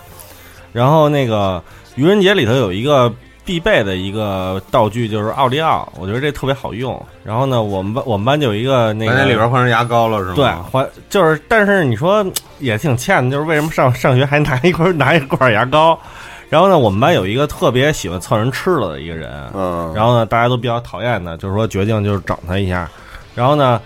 [0.73, 1.63] 然后那个
[1.95, 3.13] 愚人节里头有一个
[3.47, 7.01] 必备的一个道具就是奥利奥，我觉得这特别好用。
[7.23, 10.33] 然后呢，我们班我们班就有一个那个里边换成牙膏了是吗？
[10.35, 12.25] 对，换就是，但是你说
[12.59, 15.97] 也挺欠的，就是为什么上上学还拿一块拿一罐牙膏？
[16.49, 22.89] 然后呢，我们班有一个特别喜欢蹭人吃了的一个人，嗯，然后呢，大家都比较讨厌的，就是说决定就是整他一下，
[23.33, 23.81] 然后呢。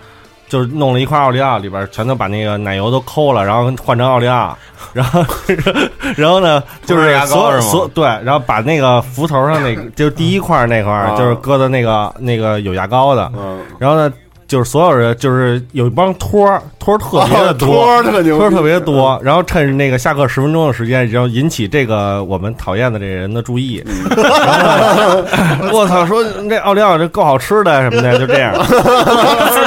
[0.52, 4.54] 就是弄了一块奥利奥，里边全都把那个奶油都抠了，然后换成奥利奥，
[4.92, 5.24] 然后
[6.14, 14.12] 然后呢，就是所有所对，然后把那个浮头上那个，就是第一块那块就是搁的那个那个有牙膏的，嗯，然后呢，
[14.52, 23.82] 就是所有人就是有一帮托儿，托儿特别的多，托儿特牛托儿特别多，然后趁那个下课十分钟的时间，然后引起这个我们讨厌的这个人的注意。
[24.14, 28.52] 然后呢我操，说这奥利奥这够好吃的什么的，就这样。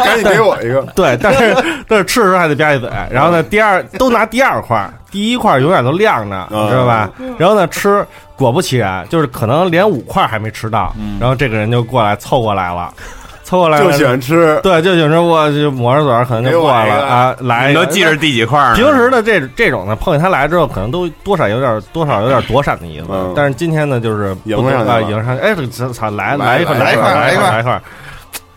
[0.04, 1.56] 赶紧给我一个， 对，但是
[1.88, 2.88] 但是吃的时候还得吧唧嘴。
[3.10, 7.10] 然后呢，第二都拿第二块，第一块永远都晾着，你知道吧？
[7.40, 8.06] 然后呢，吃
[8.36, 12.94] 果不其然，就是可能连五块还没吃到，然后这个人就过来凑过来了。
[13.46, 18.76] 凑过来就喜欢吃，对，就喜欢吃，我就抹着嘴儿，可能就过来了啊，来你都记着第几块呢？
[18.76, 23.06] 平时的这这种呢，碰见他来之后，可能都多少有点多少有点躲闪的意思。
[23.12, 27.82] 嗯但是今天呢，就是迎上啊，迎上去，哎，这操，来来一块，来一块，来一块来一块。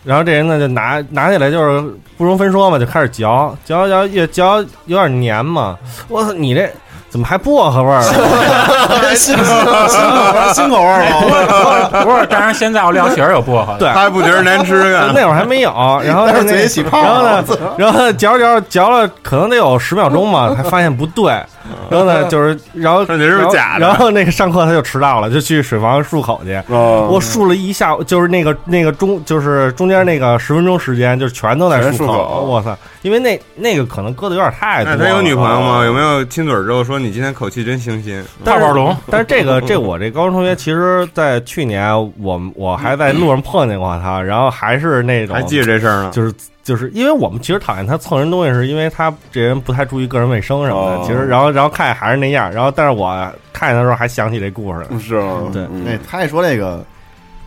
[0.03, 5.77] 然后这人呢，就拿拿起来，就是不容分说嘛，就开始嚼，嚼嚼越嚼有点黏嘛。
[6.07, 6.67] 我操，你这
[7.09, 9.15] 怎么还薄荷味儿了？
[9.15, 15.11] 新 新口味新口味儿了，不是，当然现在奥利奥确实有薄荷，对，他还不觉得难吃呢。
[15.13, 15.71] 那会儿还没有，
[16.05, 17.43] 然后嘴 起泡然后呢，
[17.77, 21.33] 然后嚼嚼嚼了，可能得有十秒钟吧，才发现不对。
[21.89, 26.53] 然后呢， 就是然后这是不是然后假的然后那个上课他就迟到了，就去水房漱口去。
[26.67, 32.77] 哦我漱了一下午，就是那个那个中，就是中间那个十分钟时间，就是全都在漱口我操！
[33.01, 34.97] 因为那那个可能搁的有点太多了。
[34.99, 35.85] 那他有女朋友吗？
[35.85, 38.23] 有没有亲嘴之后说你今天口气真清新？
[38.43, 46.11] 但是泡泡龙但是这个这我这高中同学，其实，在去年我我还在路上碰见过他，然后还是那种还记着这事儿呢。
[46.13, 46.33] 就是
[46.69, 50.97] 就是因为我们其实讨厌他蹭人东西，是因为他这人不太注意个人卫生什么的。
[50.97, 53.09] 哦其实，然后然后看见还是那样，然后但是我
[53.51, 54.99] 看见的时候还想起这故事了。
[54.99, 55.49] 是吗？
[55.51, 56.85] 对嗯哎，他一说这个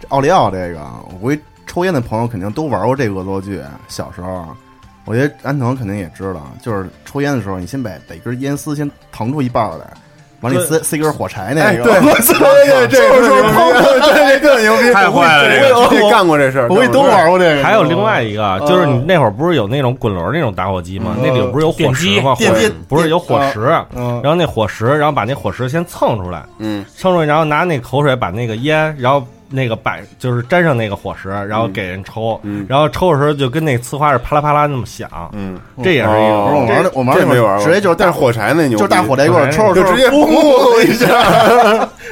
[0.08, 0.80] 奥利奥这个，
[1.12, 3.62] 我估计抽烟的朋友肯定都玩过这个恶作剧。
[3.86, 4.44] 小时候，
[5.04, 9.86] 我觉得安藤肯定也知道，就是抽烟的时候，你先把把一根烟丝先腾出一半来，
[10.42, 11.68] 往里塞塞根火柴那个。
[11.68, 17.62] 哎对 我操 对对这个就是说特牛逼 对特牛逼太坏了这个我也干过这事儿，我估计都玩过这个。
[17.64, 21.16] 还有另外一个，就是你那会儿不是有那种滚轮那种打火机吗？
[21.18, 22.34] 嗯那里不是有火石吗？
[22.34, 22.44] 火
[22.88, 23.60] 不是有火石，
[23.96, 36.42] 嗯，然后那火石，然后把那火石先蹭出来，嗯，蹭出来，然后拿那口水把那个烟，然后那个摆就是沾上那个火石，然后给人抽，嗯然后抽的时候就跟那呲花是啪啦啪啦那么响，嗯，这也是一种。
[36.46, 41.06] 不是我玩的，我玩没玩过，直接就是带火柴那牛，就是大火柴棍儿，抽就直接嘣一下，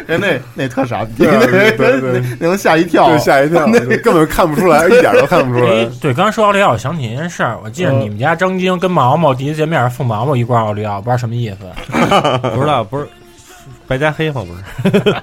[0.06, 3.64] 人 那那特傻逼，对对对对那能吓一跳，就吓一跳，
[4.02, 7.58] 根本看不出来，一点都看不出哎来。，对，刚才说奥利奥，我想起一件事儿。
[7.64, 11.56] 我记得嗯你们家张晶跟毛毛第一次见面送毛毛一罐奥利奥，不知道什么意思。
[12.54, 13.06] 不知道不是
[13.86, 14.42] 白加黑吗？
[14.82, 15.14] 不是，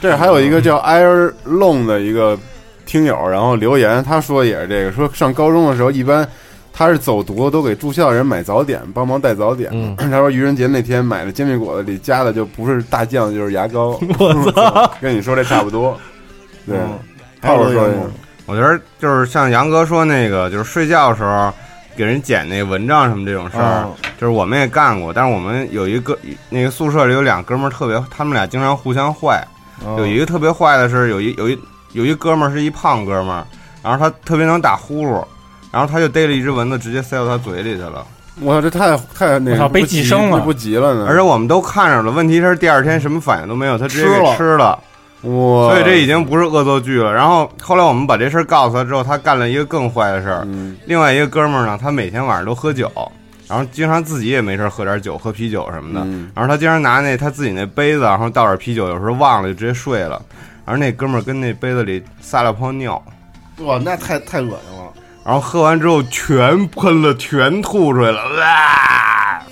[0.00, 2.38] 这还有一个叫 Air Long 的一个
[2.84, 6.28] 听友，然后留言，他说也是这个，说上高中的时候，一般
[6.72, 9.70] 他是走读都给住校人买早点，帮忙带早点。
[9.72, 14.92] 嗯 他说愚人节那天买的煎饼果子里加的就不是大酱就是牙膏，我操！
[15.00, 15.98] 跟你说这差不多。
[16.66, 16.98] 对，嗯
[17.40, 17.88] 泡泡说
[18.44, 21.52] 我觉得就是像杨哥说那个，就是睡觉的时候
[21.96, 25.12] 给人捡那蚊帐什么这种事儿，嗯就是我们也干过。
[25.12, 26.16] 但是我们有一个
[26.50, 29.42] 那个宿舍里有两哥们儿特别，他们俩经常互相坏。
[29.84, 31.58] 嗯有一个特别坏的是，有一有一
[31.92, 33.46] 有一哥们儿是一胖哥们儿，
[33.82, 35.24] 然后他特别能打呼噜，
[35.70, 38.06] 然后他就逮了一只蚊子，直接塞到他嘴里去了。
[38.40, 41.06] 我操，这太太那被不急寄生了不急了呢。
[41.08, 44.78] 而且我们都看着了，问题是第二天什么反应都没有，他直接给吃了吃了。
[45.22, 47.12] 哇，所以这已经不是恶作剧了。
[47.12, 50.42] 然后后来我们把这事儿告诉他之后，他干了一个更坏的事儿。
[50.46, 52.90] 嗯另外一个哥们儿呢，他每天晚上都喝酒，
[53.48, 56.00] 然后经常自己也没事儿喝点酒，喝啤酒什么的。
[56.04, 60.20] 嗯然后他经常拿那他自己那杯子，然后倒点啤酒，有时候忘了就直接睡了。
[60.64, 63.00] 然后那哥们儿跟那杯子里撒了泡尿，
[63.58, 64.92] 哇，那太太恶心了。
[65.24, 69.42] 然后喝完之后全喷了，全吐出来了，哇！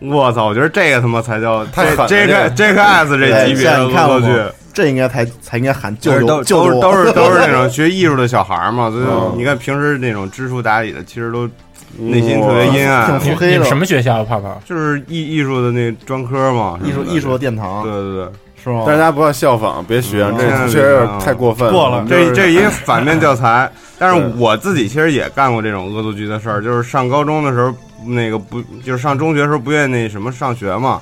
[0.00, 0.44] 我操！
[0.44, 4.52] 我觉得这个他妈才叫太这个 J 这 K 个 J K S 这级别的恶作剧。
[4.72, 11.50] 这应该才才应该喊救就是都救救都是都是都是那种 学艺术的小孩儿嘛，所以嗯你看平时那种知书达理的，其实都
[11.98, 14.24] 内心特别阴暗，挺腹黑的什么学校？
[14.24, 14.60] 泡泡？
[14.64, 18.28] 就是艺艺术的那专科嘛，艺术艺术的殿堂对对对，
[18.62, 18.84] 是吗？
[18.86, 23.70] 但是大家不要效仿，别学，嗯这确实有点太过分过了这这一反面教材。
[23.98, 27.74] 但是我自己其实也干过这种恶作剧的事儿，就是上高中的时候，
[28.06, 31.00] 那个不就是上中学的时候不愿意那什么上学嘛，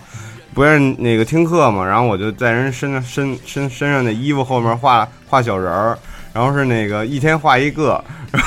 [0.55, 5.99] 不愿意那个听课嘛，然后我就在人身上身身身上的衣服后面画画小人儿。
[6.33, 8.03] 然后是那个一天画一个，
[8.37, 8.43] 然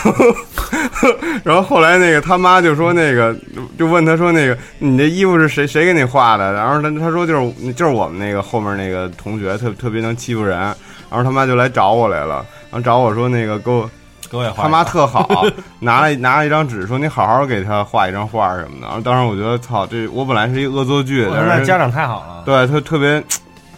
[0.92, 3.36] 后然后后来那个他妈就说那个
[3.78, 6.54] 就问他说那个你这衣服是谁谁给你画的？
[6.54, 10.76] 然后他他说就是就是我们那个后面那个同学特特别能欺负人，然
[11.12, 13.90] 后他妈就来找我来了，然后找我说那个给我
[14.30, 15.44] 给我也画他妈特好，
[15.82, 18.88] 拿了拿了一张纸说你好好给他画一张画什么的。
[18.88, 22.44] 然后当时我觉得操，这我本来是一恶作剧，但是那家长太好了。
[22.46, 23.24] 对他特别，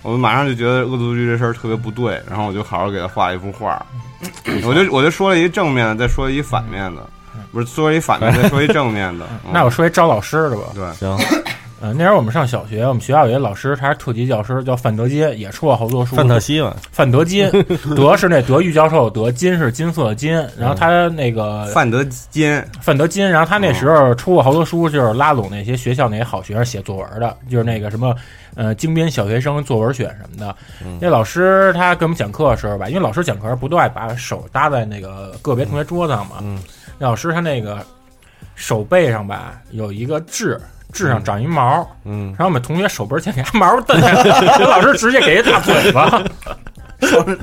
[0.04, 3.84] 我马上就觉得恶作剧这事儿特别不对，然后我就好好给他画了一幅画，
[4.66, 7.08] 我就我就说了一正面的，再说一反面的，
[7.52, 9.26] 不是说一反面，再说一正面的。
[9.46, 9.52] 嗯。
[9.54, 10.64] 那我说一招老师的吧。
[10.74, 11.18] 对，行，
[11.82, 16.16] 呃，那时候我们上小学，我们学校有一个老师，他是特级教师，叫范德金，也出过好多书。
[16.16, 17.50] 范特西嘛，范德金，
[17.98, 20.32] 德是那德育教授，德金是金色的金。
[20.60, 28.16] 然后他那个范德金，范德金，然后他那时候出过好多书，就是拉拢那些学校那些好学生写作文的，就是那个什么
[28.54, 30.56] 呃精编小学生作文选什么的。
[31.00, 36.60] 那老师他给我们讲课的时候吧，因为老师讲课不都爱把手搭在那个个别同学桌子上嘛，嗯
[37.00, 37.84] 那老师他那个
[38.56, 40.60] 手背上吧有一个痣。
[40.94, 46.22] 痣上长一毛，嗯，然后我们同学手背儿前给他毛蹬下来， 老师直接给一大嘴巴，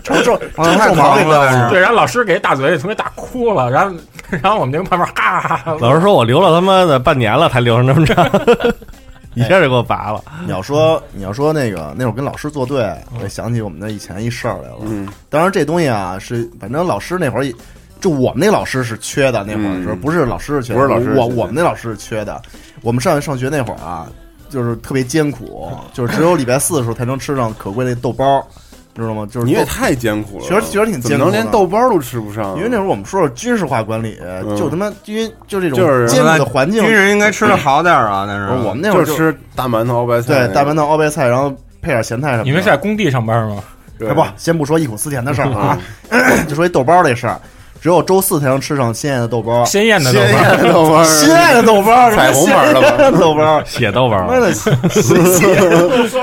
[0.05, 3.97] 承受承受毛病了了，对，然后老师给一大嘴巴，同学打哭了，然后
[4.29, 8.31] 然后我们那个旁边哈哈哈，老师说我留了他妈的半年了，才留成这么长，
[9.33, 10.23] 一下就给我拔了。
[10.45, 14.81] 你要说你要说那个那会儿跟老师作对，我也想起我们那以前一事儿来了。
[14.83, 15.09] 嗯。
[15.31, 17.55] 当然这东西啊是，反正老师那会儿也，
[18.01, 22.41] 就我们那老师是缺的，那会儿的时候、嗯不是老师是缺的，不是老师我我们那老师是缺的。
[22.83, 24.07] 我们上上学那会儿啊，
[24.49, 28.47] 就是特别艰苦，就是只有礼拜四的时候才能吃上可贵的豆包。
[28.95, 29.25] 知道吗？
[29.31, 32.55] 就 是你也太艰苦了，觉得觉得挺怎么能连豆包都吃不上啊？
[32.57, 34.19] 因为那会儿我们说是军事化管理，
[34.57, 41.49] 就他妈因为就这种就是艰苦的环境，军人应该吃的好点儿啊， 那是我们那会儿就吃大馒头、熬白菜，对大馒头、熬白菜，然后
[41.81, 42.45] 配点咸菜什么的。
[42.45, 43.63] 你们是在工地上班吗？
[44.05, 45.79] 哎不，先不说忆苦思甜的事儿啊，
[46.49, 47.41] 就说一豆包这事儿。
[47.81, 54.27] 只有周四才能吃上鲜艳的豆包，鲜艳的豆鲜艳的包，豆包，鲜艳的豆包，彩虹版的豆包，血豆包。
[54.27, 54.53] 妈的，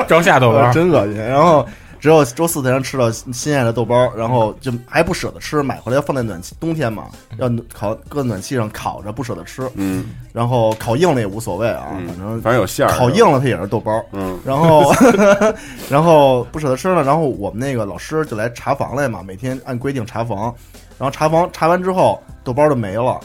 [0.07, 1.17] 朝下豆包，真恶心。
[1.17, 1.65] 然后
[1.97, 7.05] 只有周四才能吃到鲜艳的豆包，然后就还不舍得吃，买回来要放在暖气，冬天嘛，
[7.39, 9.67] 要烤搁暖气上烤着，不舍得吃。
[9.75, 12.07] 嗯，然后烤硬了也无所谓啊，嗯。
[12.07, 14.03] 反正反正有馅儿，烤硬了它也是豆包。
[14.11, 14.93] 嗯，然后，
[15.89, 20.53] 然后不舍得吃了，然后我们那个老师就来查房来嘛，每天按规定查房，
[20.97, 23.19] 然后查房查完之后，豆包就没了，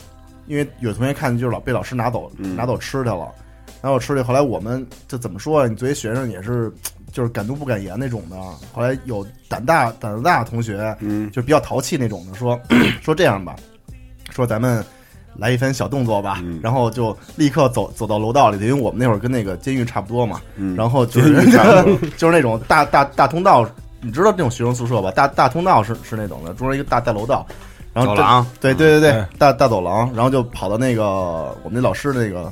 [0.46, 3.28] 因为有同学看见就是老被老师拿走、嗯拿走吃去了，
[3.82, 4.22] 拿走吃去。
[4.22, 5.66] 后来我们就怎么说啊？
[5.68, 6.72] 你作为学生也是
[7.12, 8.36] 就是敢怒不敢言那种的。
[8.72, 12.58] 后来有胆大胆子大的同学，嗯，就比较淘气那种的，说
[13.02, 13.54] 说这样吧，
[14.30, 14.84] 说咱们。
[15.36, 21.34] 来一番小动作吧，嗯然后就立刻走走到楼道里头，因为我们那会儿跟那个监狱差不多嘛，嗯然后 就是
[22.18, 23.64] 就是那种大大大通道，
[24.02, 25.10] 你知道那种学生宿舍吧？
[25.10, 27.46] 大大通道是是那种的，中间一个大大楼道，
[27.92, 28.46] 然后这走廊。
[28.60, 31.04] 对对对对对，大大走廊，然后就跑到那个
[31.62, 32.50] 我们那老师那个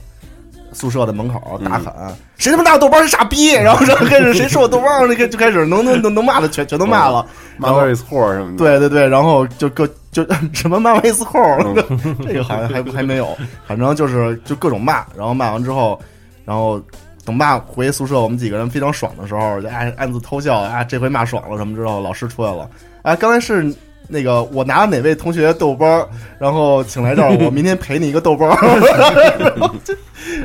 [0.73, 1.95] 宿舍的门口大喊
[2.37, 7.27] ：“谁他妈拿豆包是傻逼！”然后然后开始谁说我豆包，那 个就开始能能能能骂的全全都骂了，
[7.59, 10.23] 然后 mother is whore 什么的，对对对，然后就各就
[10.53, 11.75] 什么骂威斯扣，嗯。
[12.27, 13.35] 这个好像还还没有，
[13.67, 15.99] 反正就是就各种骂，然后骂完之后，
[16.45, 16.81] 然后
[17.29, 22.71] 等骂回宿舍，我们几个人非常爽的时候，就暗暗自偷笑啊，这回骂爽了什么之后，老师出来了，
[23.03, 23.71] 啊，刚才是。
[24.09, 28.57] 那个，我拿哪位同学豆包，然后请来这儿，我明天赔你一个豆包。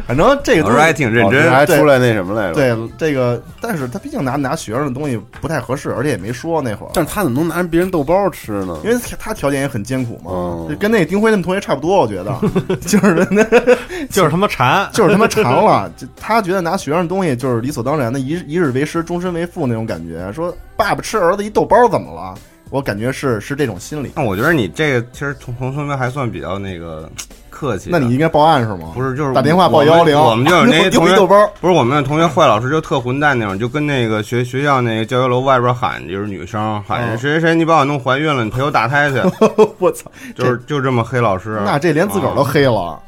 [0.08, 6.90] 反正这个东西老师还挺认真，还出来那什么来了，，对这个，但是他毕竟拿拿学生的东西不太合适，而且也没说那会儿。
[6.94, 8.78] 但是他怎么能拿人别人豆包吃呢？
[8.84, 12.34] 因为他条件也很艰苦嘛，跟那个丁辉他们同学差不多，我觉得，
[12.86, 13.44] 就是那
[14.10, 20.32] 就是他妈馋， 就是他妈馋了，就他觉得拿学生东西就是理所当然的，一日一日为师，终身为父那种感觉。
[20.34, 22.36] 说爸爸吃儿子一豆包怎么了？
[22.74, 24.14] 我感觉是是这种心理。
[24.16, 27.08] 那我觉得你这个其实同同同学还算比较那个
[27.52, 27.92] 客气。
[27.92, 28.94] 那你应该报案是吗？
[28.96, 39.18] 不是就是打电话报我们110我们就有 那些同学豆包，不是我们的同学坏老师就特混蛋那种，就跟那个学学校那个教学楼外边喊，就是女生喊嗯谁谁谁，你把我弄怀孕了，你陪我打胎去，
[39.78, 41.62] 我操，就是就这么黑老师。
[41.64, 43.00] 那这连自个儿都黑了，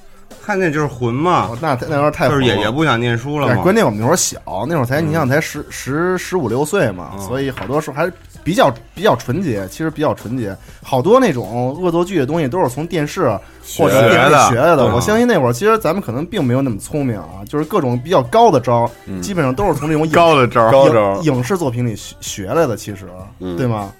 [0.45, 3.63] 看见就是混嘛，那那有点太就是混也也不想念书了哎，嘛。
[3.63, 4.39] 关键我们那会儿小，
[4.69, 8.13] 那会儿才你想才十十十五六岁嘛，嗯所以好多时候还是
[8.45, 10.55] 比较比较纯洁，其实比较纯洁。
[10.83, 13.23] 好多那种恶作剧的东西都是从电视
[13.75, 14.83] 或者电视里学来的。
[14.83, 14.93] 嗯。
[14.93, 19.19] 我相信那会儿其实咱们可能并没有那么聪明啊，就是各种比较高的招，嗯。
[19.19, 23.07] 基本上都是从这种影高的招高招影影视作品里学学来的，其实
[23.39, 23.57] 嗯。
[23.57, 23.91] 对吗？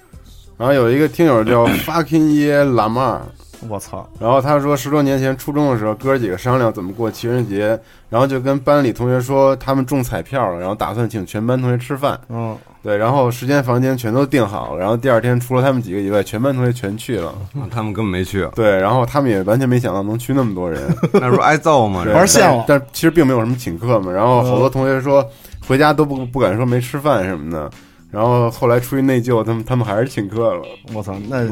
[0.56, 3.22] 然后有一个听友叫 fucking 耶喇嘛，
[3.68, 7.78] 我操，然后他说十多年前初中的时候，哥儿几个商量怎么过情人节，
[8.08, 12.18] 然后就跟班里同学说他们中彩票了，然后打算请全班同学吃饭。
[12.28, 17.34] 嗯，对，然后时间、房间全都订好了，然后第二天除了他们几个以外，全班同学全去了。
[17.70, 20.82] 他们根本没去，对，然后他们也完全没想到能去那么多人，
[21.14, 22.04] 那时候挨揍嘛。
[22.04, 24.12] 玩笑了但但其实并没有什么请客嘛。
[24.12, 25.26] 然后好多同学说
[25.66, 27.70] 回家都不不敢说没吃饭什么的。
[28.10, 30.62] 然后后来出于内疚，他们他们还是请客了。
[30.94, 31.46] 我操，那，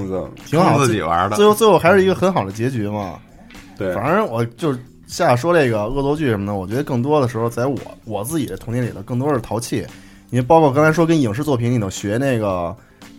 [0.47, 3.19] 挺好，自己玩的最后最后还是一个很好的结局嘛。
[3.77, 9.85] 对，反正我就是下说这个恶作剧什么的，我觉得更多的时候，在我我自己的童年里头，更多是淘气。
[10.31, 12.75] 因为包括刚才说跟影视作品里头学那个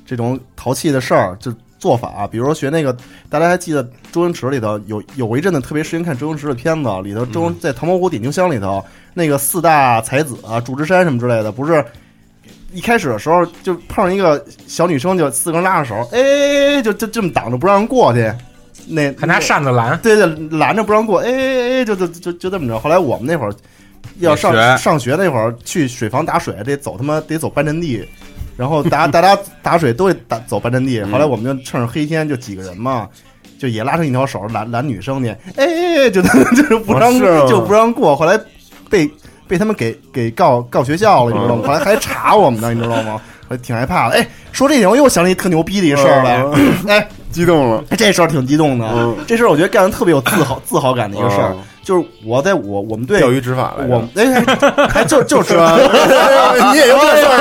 [0.05, 2.95] 这种淘气的事儿，就做法，比如说学那个，
[3.29, 8.83] 大家还记得周星驰里头有有一阵子特别时间看周星驰的片子，里头周、在《唐伯虎点秋香》里头
[9.13, 11.85] 那个四大才子啊，祝枝山什么之类的，不是。
[12.75, 18.29] 一开始的时候就碰上一个小女生，就四个人拉着手，哎，就就这么挡着不让过去，
[18.85, 20.25] 那还拿扇子拦，对对，
[20.59, 22.77] 拦着不让过，哎哎哎，就就就就这么着。
[22.77, 23.55] 后来我们那会儿
[24.19, 28.05] 要上学上学那会儿，去水房打水得走他妈得走半阵地，
[28.57, 31.01] 然后大家大家打水都得打走半阵地。
[31.03, 33.07] 后来我们就趁着黑天就几个人嘛，
[33.57, 37.17] 就也拉成一条手拦拦女生去，哎哎哎，就就是不让
[37.47, 38.13] 就不让过。
[38.15, 38.37] 后来
[38.89, 39.09] 被
[39.47, 41.63] 被他们给给告告学校了，你知道吗？
[41.67, 43.19] 后来还查我们呢，你知道吗？
[43.47, 44.15] 我挺害怕的。
[44.15, 46.43] 哎，说这点我又想起一特牛逼的一事儿来，
[46.87, 47.07] 哎。
[47.31, 47.83] 激动了。
[47.97, 53.93] 这事儿挺激动的，嗯这事儿我觉得干的特别有自豪自豪感的一个事儿，嗯就是我在我我们队钓鱼执法来着。
[53.93, 55.77] 我们哎还还就就 是吧。
[55.77, 57.35] 你也有这事儿，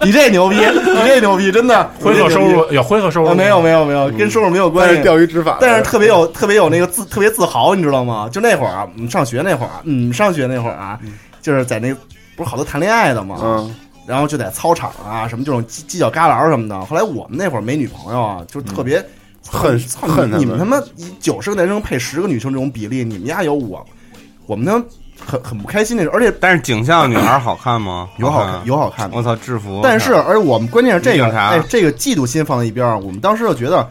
[0.04, 1.90] 你这牛逼，你这牛逼，真的。
[1.98, 5.02] 灰色收入有灰色收入没有没有没有，跟收入没有关系。
[5.02, 8.28] 钓鱼执法，但是特别有特别有那个自特别自豪，你知道吗？
[8.30, 11.00] 就那会儿啊，我们上学那会儿啊，嗯，上学那会儿啊，
[11.40, 11.90] 就是在那
[12.36, 13.74] 不是好多谈恋爱的嘛，嗯。
[14.06, 16.78] 然后就在操场啊什么这种犄犄角旮旯什么的。
[16.84, 19.00] 后来我们那会儿没女朋友啊，就特别
[19.50, 20.80] 恨操恨你们他妈
[21.18, 23.84] 九十个男生配十个女生这种比例，你们家有我，
[24.46, 24.82] 我们呢
[25.26, 28.08] 很很不开心那种，而且但是警校女孩好看吗？
[28.18, 29.80] 有好看看有好看的，我操，制服。
[29.82, 33.86] 但是，而且我们关键是这个，哎，这个嫉妒心放在一边儿，我们当时就觉得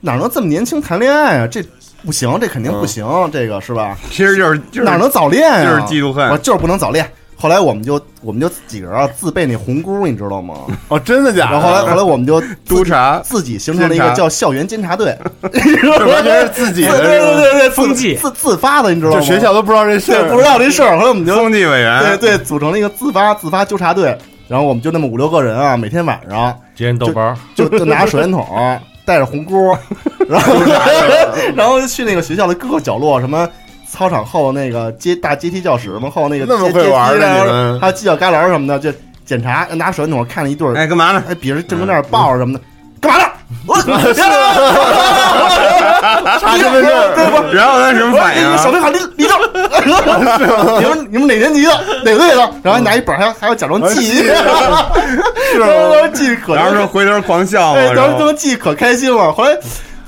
[0.00, 1.46] 哪能这么年轻谈恋爱啊？
[1.46, 1.62] 这
[2.04, 3.96] 不行，这肯定不行，这个是吧？
[4.10, 5.64] 其实就是就是哪能早恋啊？
[5.64, 7.08] 就是嫉妒恨我就是不能早恋。
[7.40, 10.56] 后来我们就我们就几个人啊自备那红箍，你知道吗？
[10.88, 11.52] 哦，真的假的？
[11.52, 15.16] 然后后来后来我们就督查自己形成了一个叫校园监察队，
[15.52, 19.20] 这完全是自己的对对对对对，风纪自自发的，你知道吗？
[19.20, 24.18] 就学校都不知道这事儿，对不知道这事儿，后来我们就风纪委员，对对组成了一个自发自发纠察队，
[24.48, 26.52] 然后我们就那么五六个人啊，每天晚上。
[26.74, 28.46] 接人豆包，就就拿手电筒，
[29.04, 29.76] 带着红箍，
[30.28, 30.54] 然后
[31.56, 33.48] 然后去那个学校的各个角落，什么
[33.98, 38.96] 操场后那个阶大阶梯教室什么后那个那么阶会玩呢阶梯然后你们还有犄角旮旯什么的，就
[39.26, 41.20] 检查拿手电筒看了一对儿，哎，干嘛呢？
[41.28, 42.60] 哎，比着正跟那儿抱着什么的，
[43.00, 43.24] 干嘛呢？
[43.66, 43.74] 我
[46.38, 47.56] 查身份证，对不？
[47.56, 48.56] 然后他什么反应啊？
[48.58, 49.36] 手电喊立立正，
[50.78, 51.72] 你们你们哪年级的
[52.04, 52.36] 哪队的？
[52.62, 54.32] 然后还拿一本还还要假装记，是
[55.58, 55.68] 当
[56.04, 59.32] 时记可然后说回头狂笑嘛，然后他们记可开心了。
[59.32, 59.50] 后来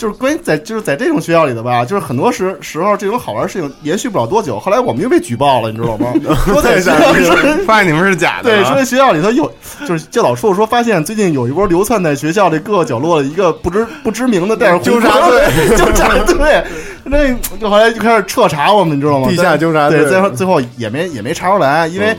[0.00, 4.58] 就是关于在就是在这种学校里的吧，就是很多时时候这种好玩的事情延续不了多久。
[4.58, 6.10] 后来我们又被举报了，你知道吗？
[6.46, 7.36] 说在学校说
[7.66, 9.52] 发现你们是假的对，了，说在学校里头有，
[9.86, 15.46] 就是教导处说发现最近有一波流窜在学校里各个角落的一个不知不知名的带着红纠察队
[15.76, 16.64] 纠察队，
[17.04, 19.28] 那就后来就开始彻查我们，你知道吗？
[19.28, 22.16] 地下纠察队对，最后最后也没也没查出来，因为。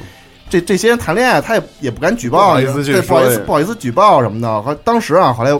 [0.51, 4.61] 这这些人谈恋爱，他也也不敢举报，不好意思不好意思，不好意思举报什么的。
[4.61, 5.57] 后当时啊，后来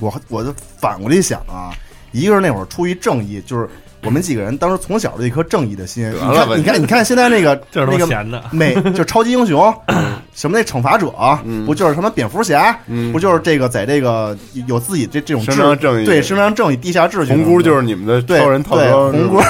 [0.00, 1.72] 我我就反过来想啊，
[2.12, 3.68] 一个是那会儿出于正义，就是
[4.04, 6.10] 我们几个人当时从小的一颗正义的心。
[6.12, 8.42] 你看，你看，你看现在那个 这是那个都闲的。
[8.50, 9.72] 美就超级英雄，
[10.34, 11.12] 什么那惩罚者，
[11.44, 14.36] 嗯不就是什么蝙蝠侠，嗯不就是这个在这个
[14.66, 17.32] 有自己这这种伸秩张正义对伸张正义、地下秩序。
[17.32, 19.40] 红姑就是你们的对超人套对装，红姑，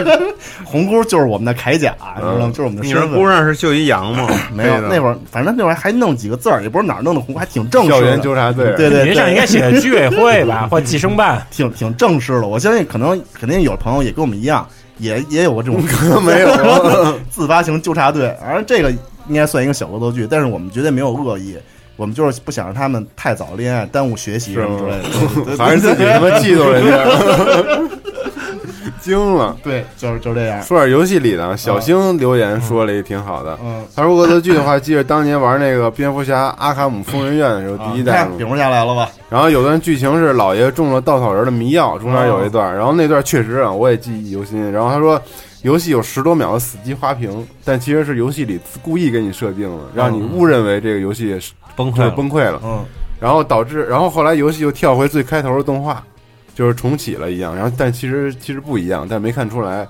[0.64, 2.48] 红箍就是我们的铠甲，你知道吗？
[2.50, 3.10] 就是我们的你身份。
[3.10, 4.28] 说箍上是绣一羊吗？
[4.54, 7.96] 没有，那会儿反正那会儿还弄几个字儿，也不知道哪儿弄的红，还挺正式的。
[7.96, 11.44] 校园纠察队，对对你这上应该对，写居委会吧，或计生办。
[11.50, 12.46] 挺挺正式的。
[12.46, 14.66] 我相信可能肯定有朋友也跟我们一样，
[14.98, 15.82] 也也有过这种
[16.24, 16.48] 没有
[17.30, 18.90] 自发型纠察队，而这个
[19.28, 21.56] 应该算一个小恶作剧，但是我们绝对没有恶意，
[21.96, 25.02] 我们就是不想让他们太早恋爱，耽误学习什么之类的
[25.44, 25.56] 对。
[25.56, 27.04] 对还是自己他妈嫉妒人家，
[29.00, 29.56] 惊了。
[29.62, 30.62] 对，就是就这样。
[30.62, 33.58] 说点游戏里的，小星留言说了也挺好的。
[33.62, 38.18] 嗯，他说恶作剧的话，记得当年玩那个蝙蝠侠阿卡姆疯人院的时候，第一代嘛。
[38.18, 39.10] 啊你看蝙蝠侠来了吧？
[39.28, 44.70] 然后有段剧情是老爷中了稻草人的迷药，中间有一段，然后那段确实啊，我也记忆犹新。
[44.70, 45.20] 然后他说，
[45.62, 51.38] 游戏有十多秒的死机花屏，但其实是游戏里故意给你设定的，让你误认为这个游戏
[51.76, 52.84] 崩溃了，崩溃了，嗯，
[53.20, 56.02] 然后导致，然后后来游戏又跳回最开头的动画，
[56.54, 59.86] 就是重启了一样，然后但其实其实不一样，但没看出来。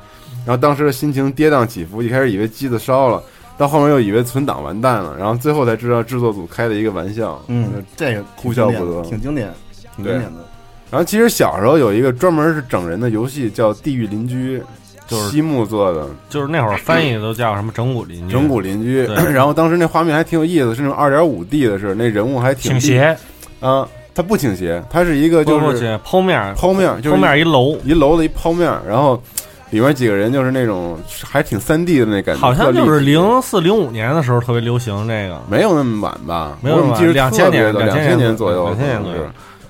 [0.47, 3.23] 然后当时的心情跌宕起伏，一开始以为机子烧了，
[3.59, 7.43] 到后面又以为存档完蛋了，然后最后才知道制作组开的一个玩笑。
[7.49, 9.53] 嗯，这个哭笑不得挺经典，
[9.97, 10.45] 挺经典的。
[10.91, 14.59] 然后其实小时候有一个专门是整人的游戏叫《地狱邻居》，
[15.07, 19.05] 就是西木做的就是那会儿翻译都叫什么整蛊邻居，整蛊邻居。
[19.31, 23.17] 然后当时那画面还挺有意思，是那种二点五 D 的是，那人物还挺倾斜，
[23.61, 29.21] 啊，它不倾斜，它是一个就是是剖面，剖面，就是剖面一楼，一楼的一剖面，然后
[29.71, 36.59] 里面几个人就是那种还挺三 D 的那感觉，好像就是零四零五年的时候特别流行这个，没有那么晚吧？
[36.61, 39.23] 没有那么晚两千年的两2000年左右，2000年左右。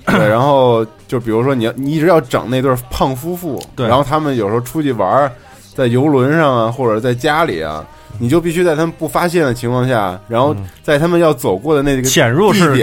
[0.07, 3.87] 然后就比如说你要你一直要整那对胖夫妇，对。
[3.87, 5.31] 然后他们有时候出去玩儿，
[5.75, 7.85] 在游轮上啊，或者在家里啊，
[8.19, 10.67] 你就必须在他们不发现的情况下，然后嗯。
[10.83, 12.77] 在他们要走过的那个潜入式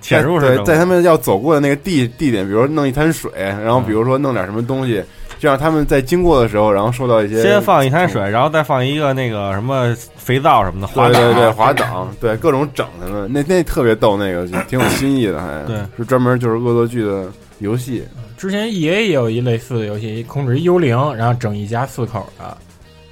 [0.00, 5.02] 潜入式对，在他们要走过的那个地地点，比如说弄一滩水，然后比如说弄点什么东西，
[5.38, 17.26] 这样他们在经过的时候，然后受到一些先放一滩水，然后再放一个那个什么肥皂什么的，滑对对对，滑档，对各种整他们，那那特别逗，那个挺有新意的，还对是专门就是恶作剧的
[17.58, 18.02] 游戏，
[18.36, 22.56] 之前 E A 也有一类似的游戏，控制一幽灵，然后整一家四口的，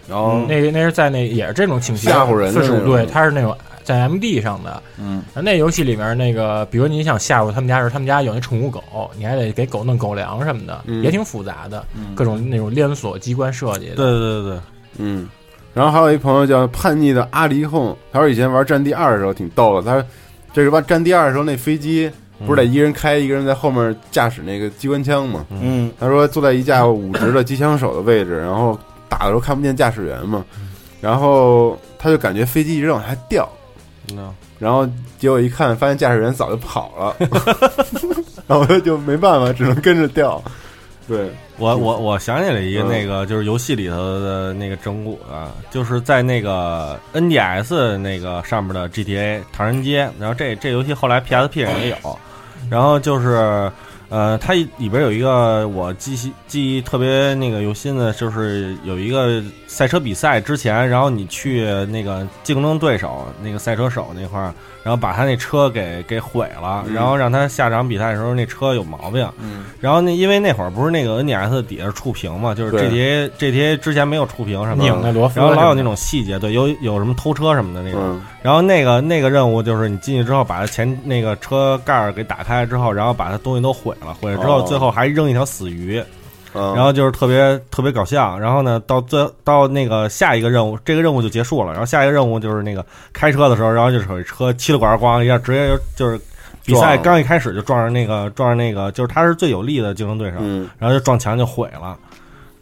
[0.08, 3.54] 然后那个那是在那也是这种情节吓唬人的四十五对，他是那种
[3.88, 4.82] 在 M D 上的。
[4.98, 8.82] 嗯，那游戏里面那个，比如你想吓唬他们家时，他们家有那宠物狗，
[9.16, 11.82] 你还得给狗弄狗粮什么的，嗯也挺复杂的，
[12.14, 13.94] 各种那种连锁机关设计的。
[13.94, 14.60] 对对对对，
[14.98, 15.26] 嗯，
[15.72, 20.06] 然后还有一朋友叫叛逆的阿离控，他说以前玩战地二的时候挺逗的，他说
[20.52, 22.10] 这是玩战地二的时候那飞机
[22.44, 28.78] 不是得一个人开，一个人在后面驾驶那个机关枪嘛，嗯，他说坐在一架武直的机枪手的位置，然后
[29.08, 30.44] 打的时候看不见驾驶员嘛，
[31.00, 33.48] 然后他就感觉飞机一直往下掉。
[34.16, 34.88] 嗯然后
[35.18, 37.16] 结果一看，发现驾驶员早就跑了，
[38.46, 40.42] 然后我就没办法，只能跟着掉。
[41.06, 42.88] 对，我我我想起来一个嗯。
[42.88, 52.18] 那个就是游戏里头的那个整蛊啊，就是在那个 NDS 那个上面的 GTA 唐人街，然后这这游戏后来 PSP 上也有，
[52.68, 53.72] 然后就是
[54.08, 64.52] 呃，它里边有一个我记忆记忆特别那个有心的，就是有一个赛车比赛之前，然后你去那个竞争对手那个赛车手那块儿，
[64.82, 69.28] 然后把他那车给给毁了，嗯然后让他下场比赛的时候那车有毛病。
[69.40, 78.00] 嗯然后那因为那会儿不是那个 NDS 底下是触屏嘛，就是 GTA GTA 之前没有触屏什么的，拧的罗夫然后老有那种细节，对，有有什么偷车什么的那种。
[78.02, 86.02] 嗯然后那个那个任务就是你进去之后，把它前那个车盖儿给打开之后，然后把它东西都毁了，毁了之后，哦最后还扔一条死鱼，
[86.54, 88.38] 嗯，然后就是特别特别搞笑。
[88.38, 91.72] 然后呢，到最到那个下一个任务，这个任务就结束了。
[91.72, 96.20] 然后下一个任务就是那个开车的时候，然后就是车七了管咣一下，直接就就是
[96.64, 101.96] 比赛刚一开始就撞上那个撞上那个，就是他是最有力的竞争对手，嗯然后就撞墙就毁了。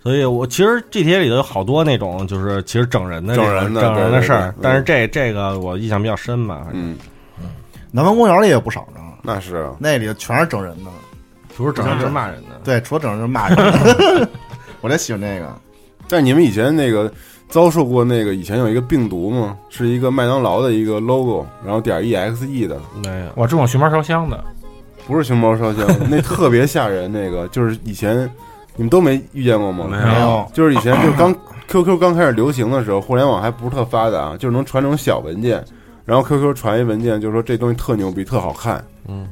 [0.03, 6.97] 所以我其实 GTA 里头有好多那种就是其实整人的整人的整人的事儿但是这这个我印象比较深吧，反正嗯，
[7.91, 10.91] 南方公园里也有不少呢，那是啊那里全是整人的。
[11.57, 12.61] 不是整人就是骂人的。
[12.65, 14.29] 对，除了整人就是骂人的。
[14.81, 15.49] 我就喜欢这个。
[16.09, 17.13] 但你们以前那个
[17.49, 19.57] 遭受过那个以前有一个病毒吗？
[19.69, 24.45] 是一个麦当劳的一个 logo，然后点 exe 的，没有，我这种熊猫烧香的，
[25.07, 27.11] 不是熊猫烧香，那特别吓人。
[27.11, 28.19] 那个就是以前
[28.77, 29.87] 你们都没遇见过吗？
[29.91, 31.35] 没没有，就是以前就刚
[31.67, 35.65] QQ 刚开始流行的时候，互联网还不是特发达，就是能传这种小文件，
[36.05, 39.27] 然后 QQ 传一文件，就说这东西特牛逼，特好看，嗯，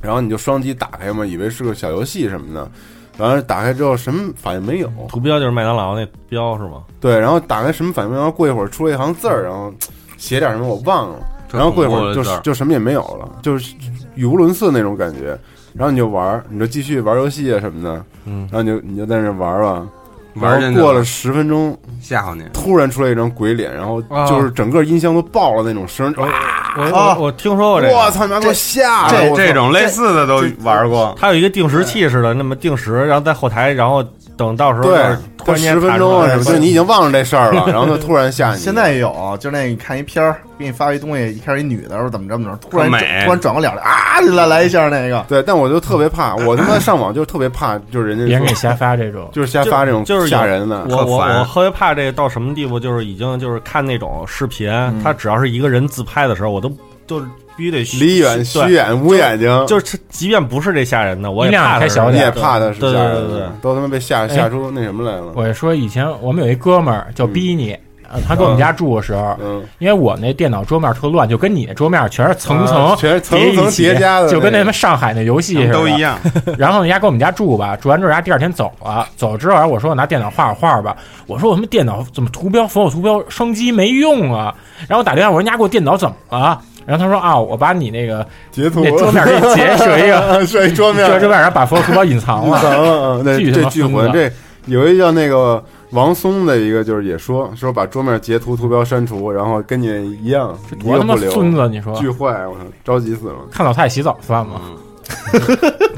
[0.00, 2.70] 然后你就双击打开嘛，以为是个小游戏什么的，
[3.18, 6.82] 然后打开之后什么反应没有，图标就是麦当劳那标是吗？
[7.00, 9.72] 对，然后打开什么反应没有，然后过一会儿出了一行字儿，然后
[10.16, 11.18] 写点什么我忘了，
[11.52, 13.74] 然后过一会儿就就什么也没有了，就是
[14.14, 15.38] 语无伦次那种感觉。
[15.72, 18.48] 然后你就玩儿，你就继续玩游戏啊什么的，嗯。
[18.50, 19.86] 然后你就你就在那玩儿吧，
[20.34, 22.44] 玩过了十分钟，吓唬你。
[22.52, 26.28] 突然出来一张鬼脸，然后啊就是整个音箱都爆了那种声，哇！
[26.76, 29.36] 我啊我我听说过这个，我操，你妈给我吓这的！
[29.36, 34.04] 这种类似的都玩过，它有一个定时器似的，那么定时，然后在后台，然后
[34.40, 34.88] 等到时候
[35.36, 38.58] 突然间十分钟啊什么，就你已经忘了这事儿了， 然后就突然吓你。
[38.58, 49.28] 现在也有，就那你看一片儿，给你发一东西，一开始一女的，说怎么着怎么着，突然转突然转过脸来啊，来来一下那个，对，但我就特别怕，我他妈上网就特别怕，就是人家别人给你瞎发这种。
[49.32, 54.70] 就是瞎发这种就是吓人的，我我我特别怕这个到什么地步，就是已经就是看那种视频，
[55.04, 56.72] 他只要是一个人自拍的时候，我都
[57.06, 57.26] 就是
[57.60, 65.32] 必须得虚离远虚对眼捂眼睛，就是即便不是这吓人的，我也怕他小点你也怕他是对吓人的对对对，都他妈被吓吓出那什么来了。
[65.34, 67.76] 我说以前我们有一哥们儿叫逼你，
[68.10, 76.00] 呃他跟我们家住的时候，嗯，因为我那电脑桌面特乱，就跟你那桌面全是层层啊全是层层叠一叠加的就跟那那个他妈上海那游戏似的都一。
[76.00, 76.18] 样。
[76.58, 80.96] 然后人家跟我们家住吧，住完之后人家第二天走了，走了之后我说我拿电脑画会画吧，
[81.26, 84.52] 我说我他妈电脑怎么图标所有图标双击没用啊？
[84.88, 86.60] 然后我打电话我说人家给我电脑怎么了？
[86.86, 92.60] 然后他说啊，我把你那个截图那桌面给你截 设一个设一桌面，这桌面上把所有图标隐藏了。
[92.64, 93.92] 嗯， 那巨他这巨混。
[93.92, 94.18] 妈孙子
[94.66, 99.86] 这有一叫那个王松的一个，就是也说说把桌面截图图标删除，然后跟你
[100.22, 101.68] 一样，一多他妈个不留，孙子！
[101.68, 103.34] 你说巨坏，我操，着急死了。
[103.50, 104.60] 看老太太洗澡算吗？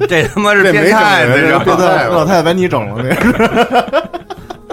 [0.09, 3.21] 这他妈是这没变态，这老这变态太老太太把你整了，那是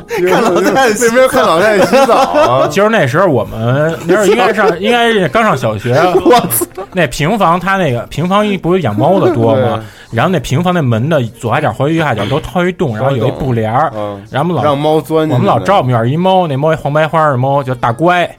[0.28, 5.94] 看老太太洗那边看老太太洗澡啊， 就是那时候我们那时候应该上， 应该是刚上小学。
[6.26, 6.66] 我操！
[6.94, 9.84] 那平房它那个平房一不是养猫的多吗？
[10.12, 13.92] 然后那平房那门的左下角和右下角都掏一洞，然后有一布帘儿。
[13.96, 15.34] 嗯，然后我们老让猫钻进去。
[15.34, 18.30] 我们老照我们院一猫，那猫一黄白花的猫叫大乖，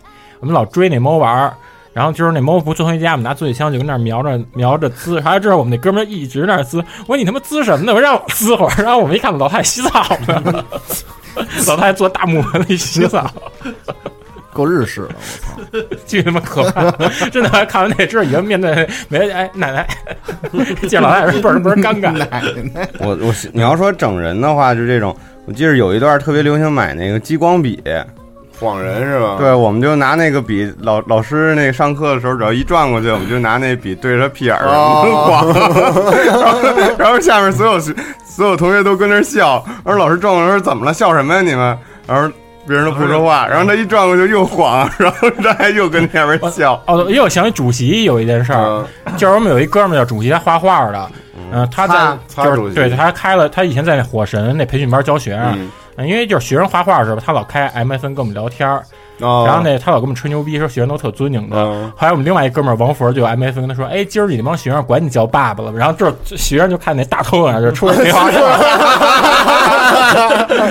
[0.41, 1.55] 我们老追那猫玩儿。
[1.93, 6.79] 然后就是那猫不钻回家，我们拿作业枪就跟那儿瞄着瞄着滋，还有这我们那哥们儿一直在那儿滋。
[7.01, 7.93] 我说你他妈滋什么呢？
[7.93, 8.73] 我说让我滋会儿。
[8.83, 9.91] 然后我们一看老太太洗澡
[10.27, 10.65] 呢，
[11.67, 13.31] 老太太坐大木盆里洗澡。
[14.53, 15.15] 够日式的，
[15.71, 15.97] 我操！
[16.05, 16.91] 巨他妈可怕！
[17.31, 19.87] 真的看完那之后，以后面对没哎奶奶
[20.89, 22.11] 见老太太倍儿倍儿尴尬。
[22.11, 22.43] 奶
[22.75, 27.81] 奶，我我你要说整人的话，就这种，我记得有一段特别流行买那个激光笔，
[28.61, 29.37] 晃人是吧？
[29.39, 35.47] 对，我们就拿那个笔，老老师那上课的时候，只要一转过去，我们就拿那笔对着他屁眼儿晃，
[36.99, 41.77] 然后下面所有学所有同学都跟那笑，然后老师转过来说怎么了，笑什么呀你们？
[42.07, 42.31] 然后
[42.67, 46.81] 别人都不说话，然后他一转过去又晃，然后他还又跟下面笑。
[46.87, 48.85] 哦，因为我想起主席有一件事儿，
[49.17, 51.11] 就是我们有一哥们儿叫主席，他画画的，
[51.53, 58.83] 嗯，他在就是对他开了，他以前在火神那培训班教学生，因为就是学生画画的时候，他老开 MSN 跟我们聊天儿。
[59.23, 61.57] 哦然后那他老跟我们吹牛逼，说学生都特尊敬他。
[61.59, 68.39] 嗯后来我们另外一哥们儿王佛就有 MSN 跟他说：“哎，今儿你那帮学生管你叫爸爸了。”然后这学生就看那大头影就出来没话， 这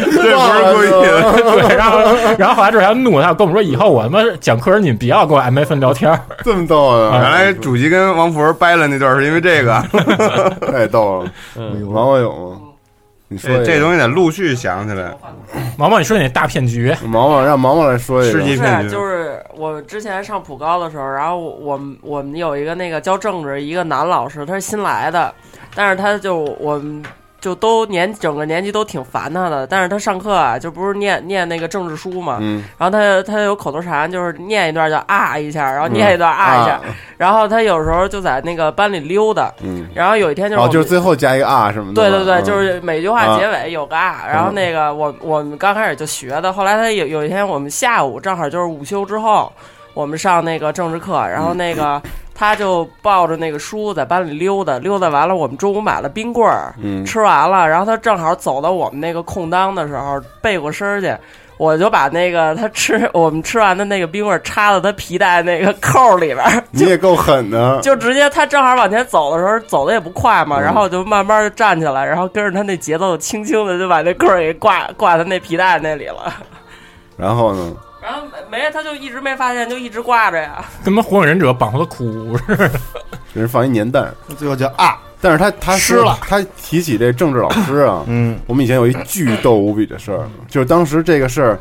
[0.08, 1.32] 不是故意的。
[1.68, 2.00] 对，然后
[2.40, 6.20] 然后后来这还怒他，跟我们说以后我他妈讲课时你们不要跟我 MSN 聊天儿。
[6.44, 7.20] 这么逗啊！
[7.22, 9.80] 原来主席跟王佛掰了那段是因为这个，
[10.72, 11.32] 太逗了。
[11.88, 12.58] 王王有吗？
[13.32, 15.16] 你说这这东西得陆续想起来。
[15.78, 18.90] 毛毛，你说你那大骗局，毛毛让毛毛来说一下世纪骗局。
[18.90, 25.34] 是，就是我之前上普高的时候，然后我我们我们有一个那个教政治一个男老师，他是新来的，
[25.76, 27.04] 但是他就我们
[27.40, 32.64] 就都年整个年级都挺烦他的，但是他上课啊就不是念念那个政治书嘛，嗯。
[32.78, 36.82] 然后他他有口头禅，就是念一段就啊一下，然后念一段啊一下，啊
[37.18, 42.02] 然后他有时候就在那个班里溜达，嗯，然后有一天就是哦，就是最后加一个啊什么的。
[42.02, 42.44] 对对对，嗯。
[42.44, 49.52] 就是每句话啊结尾有个啊，然后那个我我们刚开始就学的，后来他有有一天我们下午正好就是午休之后，
[49.94, 52.02] 我们上那个政治课，然后那个
[52.40, 61.14] 他就抱着那个书在班里溜达，溜达完了，我们中午买了冰棍儿，嗯吃完了，然后他正好走到我们那个空当的时候背过身儿去。
[61.58, 67.78] 我就把那个他吃我们吃完的那个冰棍儿插到他皮带那个扣儿里边儿， 你也够狠的。
[67.82, 76.34] 就直接他正好往前走的时候，走的也不快嘛，嗯然后我就慢慢的站起来，然后跟着他那节奏，轻轻的就把那棍儿给挂挂他那皮带那里了。
[77.18, 77.74] 然后呢？
[78.02, 80.64] 然后没，他就一直没发现，就一直挂着呀。
[80.84, 82.70] 跟他妈火影忍者绑活的哭似的。
[83.34, 91.60] 给人放一年蛋，最后叫啊，但是他他吃了他提起这政治老师啊，嗯，我们以前有一巨逗无比的事儿，就是当时这个事儿，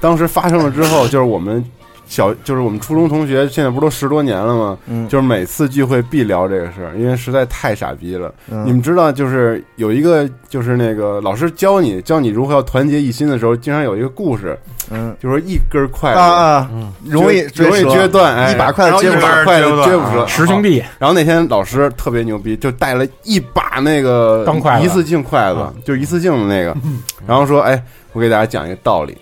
[0.00, 1.64] 当时发生了之后，就是我们
[2.10, 4.76] 小，就是我们初中同学，现在不都十多年了吗？
[4.86, 5.08] 嗯。
[5.08, 8.34] 就是每次聚会必聊这个事儿，因为实在太傻逼了。
[8.50, 8.66] 嗯。
[8.66, 14.58] 你们知道，就是有一个，就是那个老师教你教你如何要团结一心的时候，经常有一个故事，
[14.90, 15.16] 嗯。
[15.22, 16.70] 就是说一根筷子啊啊，
[17.04, 20.14] 容易容易撅断，哎，一把筷子接不筷子撅不啊。
[20.14, 26.76] 折，十兄弟，然后那天老师特别牛逼，就带了一把那个钢筷子一次性筷子，就一次性的那个，
[27.24, 27.80] 然后说：“哎，
[28.12, 29.16] 我给大家讲一个道理，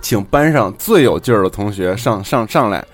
[0.00, 2.84] 请班上最有劲儿的同学上上上来。”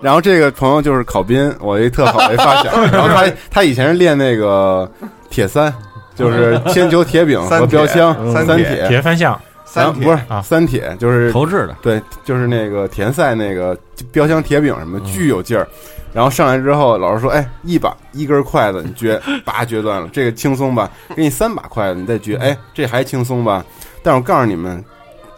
[0.00, 4.90] 然后这个朋友就是考斌，我一特好的一发小， 然后他他以前是练那个
[5.30, 5.72] 铁三，
[6.14, 8.88] 就是铅球、铁饼和标枪嗯三三铁铁。
[8.88, 9.40] 铁三项，
[9.74, 13.76] 然后不是啊三铁，就是投掷的，对，就是那个田赛那个
[14.12, 15.66] 标枪、铁饼什么，巨有劲儿。
[16.12, 20.88] 然后上来之后，老师说：“哎，一把一根筷子，你撅，叭撅断了，这个轻松吧？
[21.16, 23.64] 给你三把筷子，你再撅，哎，这还轻松吧？
[24.00, 24.84] 但是我告诉你们，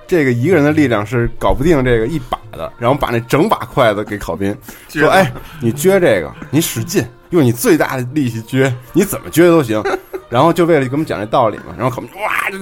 [0.06, 2.72] 这个一个人的力量是搞不定这个一把的。
[2.78, 4.56] 然后把那整把筷子给考斌，
[4.88, 9.82] 说：哎，你撅这个，你使劲，用你最大的力气撅，你怎么撅都行。”
[10.28, 12.58] 然后就为了给我们讲这道理嘛，然后考斌哇 就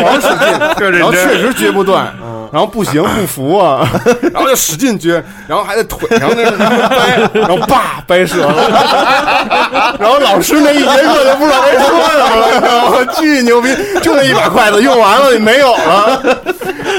[0.00, 2.12] 狂使劲，然后确实撅不断，
[2.52, 3.86] 然后不行不服啊，
[4.32, 6.50] 然后就使劲撅，然后还在腿上那
[6.88, 13.06] 掰，然后叭掰折了， 然后老师那一节课就不知道该说什么了？
[13.16, 13.68] 巨牛逼，
[14.02, 16.20] 就那一把筷子用完了，没有了，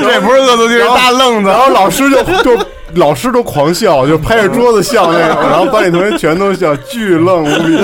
[0.02, 1.60] 这不是恶作剧，是大愣子然。
[1.60, 2.66] 后老师就就
[2.96, 7.78] 老师都狂笑，就拍着桌子笑那种，然后班里同学全都笑，巨愣无比，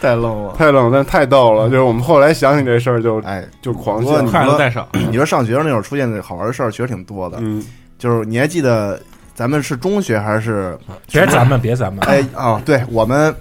[0.00, 0.54] 太愣了。
[0.56, 1.68] 太愣，但太逗了。
[1.68, 7.38] 就是我们后来想起这事儿就哎，就狂笑不过你，筷子带上，你说上学那会儿出现的好玩的事儿，确实挺多的。
[7.40, 7.64] 嗯，
[7.98, 9.00] 就是你还记得
[9.34, 10.76] 咱们是中学还是？
[11.10, 12.04] 别咱们，别咱们。
[12.06, 13.34] 哎啊，对我们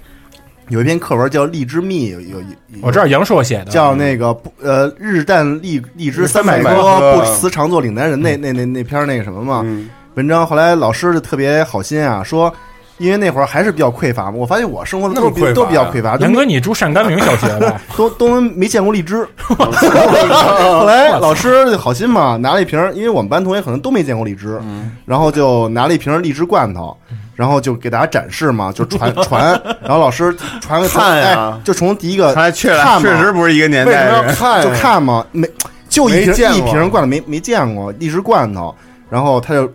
[0.70, 2.46] 有一篇课文叫《荔枝蜜》，有有有
[2.82, 8.20] 我知道杨硕写的，叫那个不呃日啖荔荔枝三百300颗，不辞常作岭南人。
[8.20, 12.52] 那那那那篇那个什么嘛嗯文章，后来老师就特别好心啊，说
[12.98, 17.80] 因为那会儿还是比较匮乏嘛，我发现我生活的都都比较匮乏，都杨哥，你住单甘明小学吧？
[17.98, 19.28] 都都没见过荔枝。
[19.48, 24.60] 后来老师就好心嘛，拿了一瓶，因为我们班同学可能都没见过荔枝，
[25.06, 26.96] 然后就拿了一瓶荔枝罐头，
[27.36, 32.70] 然后就给大家展示嘛，就传 传，然后老师传个看呀哎，就从第一个看来确
[33.02, 34.36] 确实不是一个年代的人。
[34.36, 34.64] 看？
[34.64, 35.50] 就看嘛，没
[35.90, 38.74] 就一瓶一瓶罐头没没见过荔枝罐头，
[39.10, 39.70] 然后他就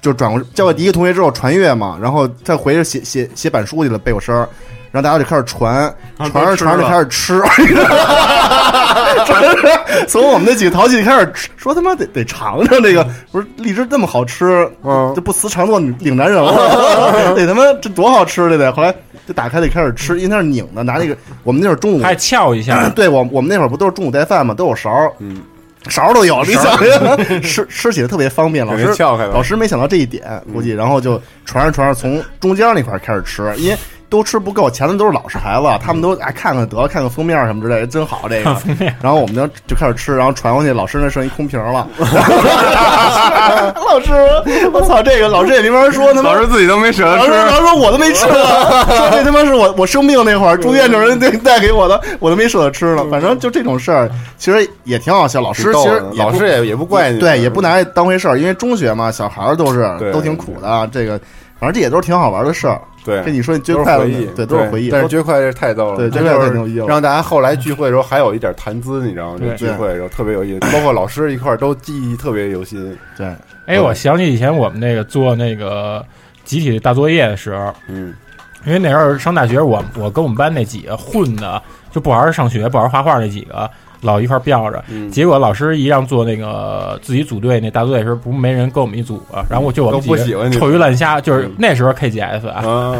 [0.00, 4.48] 就转过交给第一个同学之后传阅嘛，然后再回去写写写板书去了背过身儿。
[4.92, 7.40] 然后大家就开始传，传着传着就开始吃，
[10.08, 16.52] 从我们那几个淘气开始吃，说他妈得得尝尝这个，不是荔枝这么好吃，嗯这不辞长作岭南人了，
[17.36, 18.92] 得他妈这多好吃的得，后来
[19.28, 25.40] 就打开就开始吃，因为它是拧的，拿那个我们那会儿中午还翘一下， 对我我们那会儿不都是中午带饭嘛，都有勺儿，嗯，
[25.88, 26.76] 勺儿都有，你想
[27.42, 28.66] 吃吃起来特别方便。
[28.66, 28.94] 老师
[29.32, 33.78] 老师没想到这一点，估计然后就传着传着从中间那块儿开始吃，因为
[34.10, 38.54] 都吃不够，前头都是老实孩子，他们都哎看看得看看封面什么之类的，真好这个。
[39.00, 41.86] 然后我们就就开始吃，然后传过去，老师那剩一空瓶了。
[43.86, 44.12] 老师，
[44.72, 47.36] 我操，这个老师也没法说，他妈老师自己都没舍得老师，吃。
[47.36, 48.34] 老师说我都没吃呢，
[48.86, 53.04] 说这他妈是我我生病那会儿住院的人带带给我的，我都没舍得吃了。
[53.10, 55.40] 反正就这种事儿，其实也挺好笑。
[55.40, 60.88] 老师其实老师也也不怪你，对，也不拿这当回事儿，因为中学嘛，小孩儿都是都挺苦的。
[60.92, 61.18] 这个
[61.58, 62.80] 反正这也都是挺好玩的事儿。
[63.04, 64.90] 对，这你说你最快乐的回忆，对，都是回忆。
[64.90, 66.86] 但是最快是太逗了，对，这绝快太就是牛逼了。
[66.86, 69.38] 让大家后来聚会的时候还有一点谈资，你知道吗？
[69.38, 72.96] 对就聚会的时候特别有意思， 包括老师一块儿都记忆特别犹新。
[73.16, 73.34] 对，
[73.66, 76.04] 哎，我想起以前我们那个做那个
[76.44, 78.14] 集体大作业的时候，嗯，
[78.66, 83.70] 因为那时候上大学，我我跟我们班那几个混的就不好好上学、不好好画画那几个，
[84.00, 84.82] 老一块儿吊着。
[84.88, 92.94] 嗯结果老师一让做那个自己组队那大作业时候，不没人跟我们一组啊，然后我就我们几个臭鱼烂虾，就是那时候 KGS 啊，啊，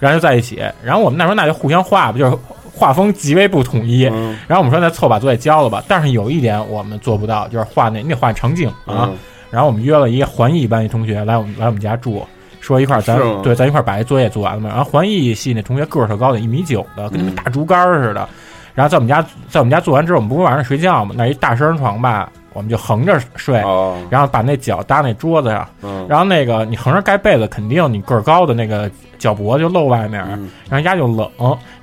[0.00, 2.36] 然后就在一起，然后我们那时候那就互相画吧，就是
[2.72, 4.06] 画风极为不统一。
[4.06, 9.08] 嗯然后我们说那凑把作业交了吧，但是有一点我们做不到，就是画那你得画场景啊。
[9.10, 9.16] 嗯
[9.48, 12.26] 然后我们约了一个环艺班一同学来我们来我们家住，
[12.60, 14.68] 说一块儿咱对咱一块儿把这作业做完了嘛。
[14.68, 18.28] 然后环艺系那同学个儿特高，的一米九的，跟那嗯大竹竿似的。
[18.76, 31.28] 然后在我们家在我们家做完之后，我们不是晚上睡觉嘛，那一大双人床吧，我们就横着睡，哦，然后把那脚搭那桌子上，嗯，然后那个你横着盖被子，肯定你个儿高的那个脚脖就露外面，嗯然后鸭就冷，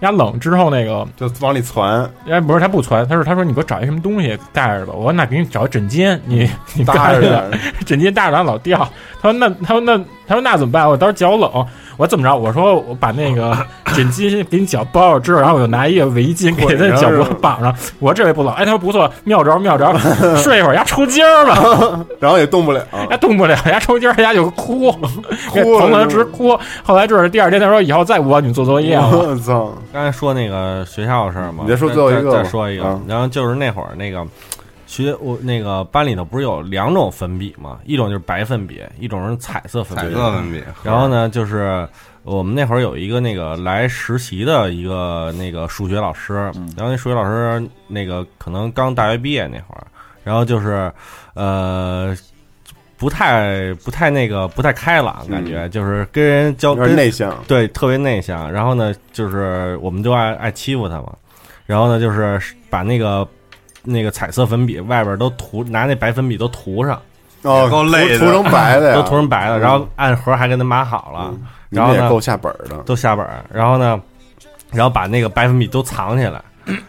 [0.01, 4.93] 鸭冷之后那个就往里攒，哎，不是他不攒，他说他说你给我找一什么东西盖着吧。
[4.95, 8.77] 我说那给你找个枕巾，你你搭盖着着点，枕巾搭着它老掉。
[9.21, 9.97] 他说那他说那
[10.27, 10.87] 他说那怎么办？
[10.87, 11.65] 我到时候脚冷。
[11.95, 12.35] 我怎么着？
[12.35, 13.55] 我说我把那个
[13.95, 17.73] 枕巾给你脚包着之后，然后我就拿一个围巾给他脚脖绑上。
[17.99, 18.51] 我说这回不冷。
[18.55, 19.95] 哎，他说不错，妙招妙招。
[20.35, 24.91] 睡一会儿，丫抽筋儿了， 然后也动不了，丫动不了，丫抽筋儿，丫就哭，
[25.53, 26.57] 哭了疼的直哭。
[26.81, 29.09] 后来就是第二天，他说以后再不帮你做作业了。
[29.09, 33.01] 我操，刚才说那个学校的事儿嘛，你再说最后一个再再说一个啊。
[33.07, 34.25] 然后就是那会儿那个
[34.85, 40.15] 学我那个班里头不是有两种粉笔嘛，一种就是白粉笔，一种是彩色粉笔彩笔。
[40.15, 41.87] 色粉笔，然后呢，就是
[42.23, 49.87] 我们那会儿有一个那个来实习的一个那个数学老师，嗯然后那数学老师那个可能刚大学毕业那会儿，
[50.23, 50.91] 然后就是
[51.33, 52.15] 呃。
[53.03, 58.49] 不太不太那个不太开朗，感觉、就是跟人交有点跟内向，对，特别内向。
[58.49, 61.11] 然后呢，就是我们就爱爱欺负他嘛。
[61.65, 62.39] 然后呢，就是
[62.69, 63.27] 把那个
[63.83, 66.97] 那个彩色粉笔外边都涂，拿那白粉笔都涂上，
[67.41, 71.41] 哦，够累的涂涂成白的，都涂成白的，嗯然后按盒还给他码好了，嗯。
[71.69, 73.43] 然后也够下本儿的，都下本儿。
[73.51, 73.99] 然后呢，
[74.71, 76.41] 然后把那个白粉笔都藏起来。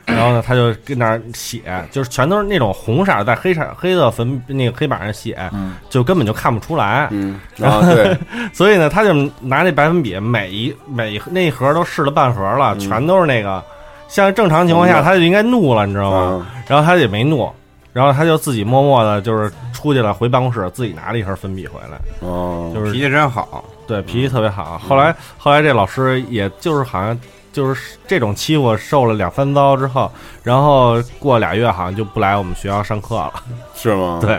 [0.07, 7.09] 然后呢，他就跟那儿写，就是全都是那种红色儿在黑色黑色粉那个黑板上写，嗯就根本就看不出来。
[7.11, 8.17] 嗯，然后对，
[8.55, 13.63] 所以呢，他就拿那白粉笔，每一每一那一盒都试了半盒了，嗯全都是那个。
[14.07, 16.47] 像正常情况下，他就应该怒了，你知道吗？
[16.55, 17.51] 嗯然后他也没怒，
[17.93, 23.65] 然后他就自己默默的，就是出去了，回办公室自己拿了一盒粉笔回来，哦，就是脾气真好。
[23.87, 24.79] 对脾气特别好。
[24.79, 27.19] 后来后来这老师也就是好像
[27.55, 30.11] 就是这种欺负受了两三遭之后，
[30.43, 33.33] 然后过俩月好像就不来我们学校上课了，
[33.77, 34.19] 是吗？
[34.21, 34.39] 对，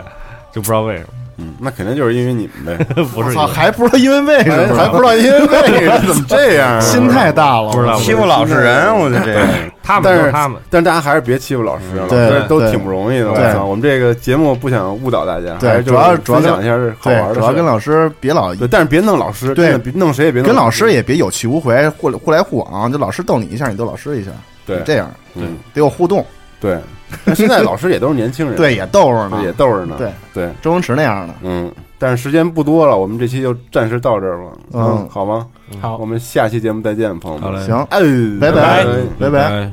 [0.52, 2.84] 就不知道为什么，嗯，那肯定就是因为你们呗，
[3.14, 9.46] 不是还不知道因为为什么，还还不知道因为为 什么怎么这样啊，心太大了，不知道欺负老实人，我觉得这个
[9.82, 10.58] 他们但是他们。
[10.70, 13.30] 但是大家还是别欺负老师，老对师都挺不容易的。
[13.34, 24.30] 对我操，我们这个节目不想误导大家，对还是主要是主要讲一下是好玩，的，主要跟老师别老对，但是别弄老师，对别弄谁也别弄跟老师也别有去无回，互互来互往，就老师逗你一下，你逗老师一下，
[24.66, 26.24] 对这样嗯得有互动，
[26.60, 26.78] 对。
[27.24, 30.10] 那现在老师也都是年轻人，对，也逗着呢，也逗着呢，对。
[30.34, 31.72] 对，周星驰那样的，嗯。
[31.98, 34.50] 但是时间不多了，我们这期就暂时到这儿吧。
[34.72, 35.08] 嗯。
[35.08, 35.46] 好吗？
[35.80, 35.96] 好。
[35.98, 37.46] 我们下期节目再见，朋友们。
[37.46, 37.64] 好嘞。
[37.64, 38.00] 行，哎，
[38.40, 38.84] 拜拜。
[39.20, 39.72] 拜拜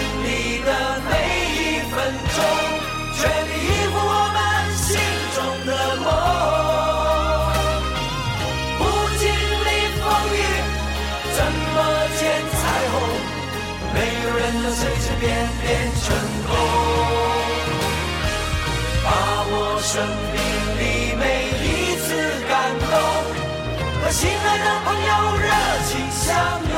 [24.11, 25.47] 亲，爱的朋友热
[25.87, 26.35] 情相
[26.69, 26.75] 拥，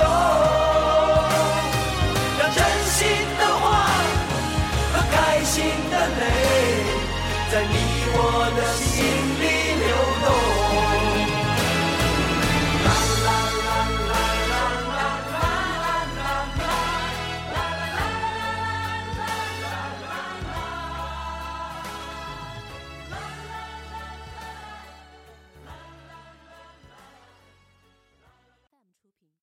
[2.37, 3.01] 让真心
[3.39, 3.63] 的话
[4.93, 5.55] 和开心
[5.89, 6.21] 的泪，
[7.51, 7.73] 在你
[8.13, 8.17] 我
[8.55, 8.82] 的心。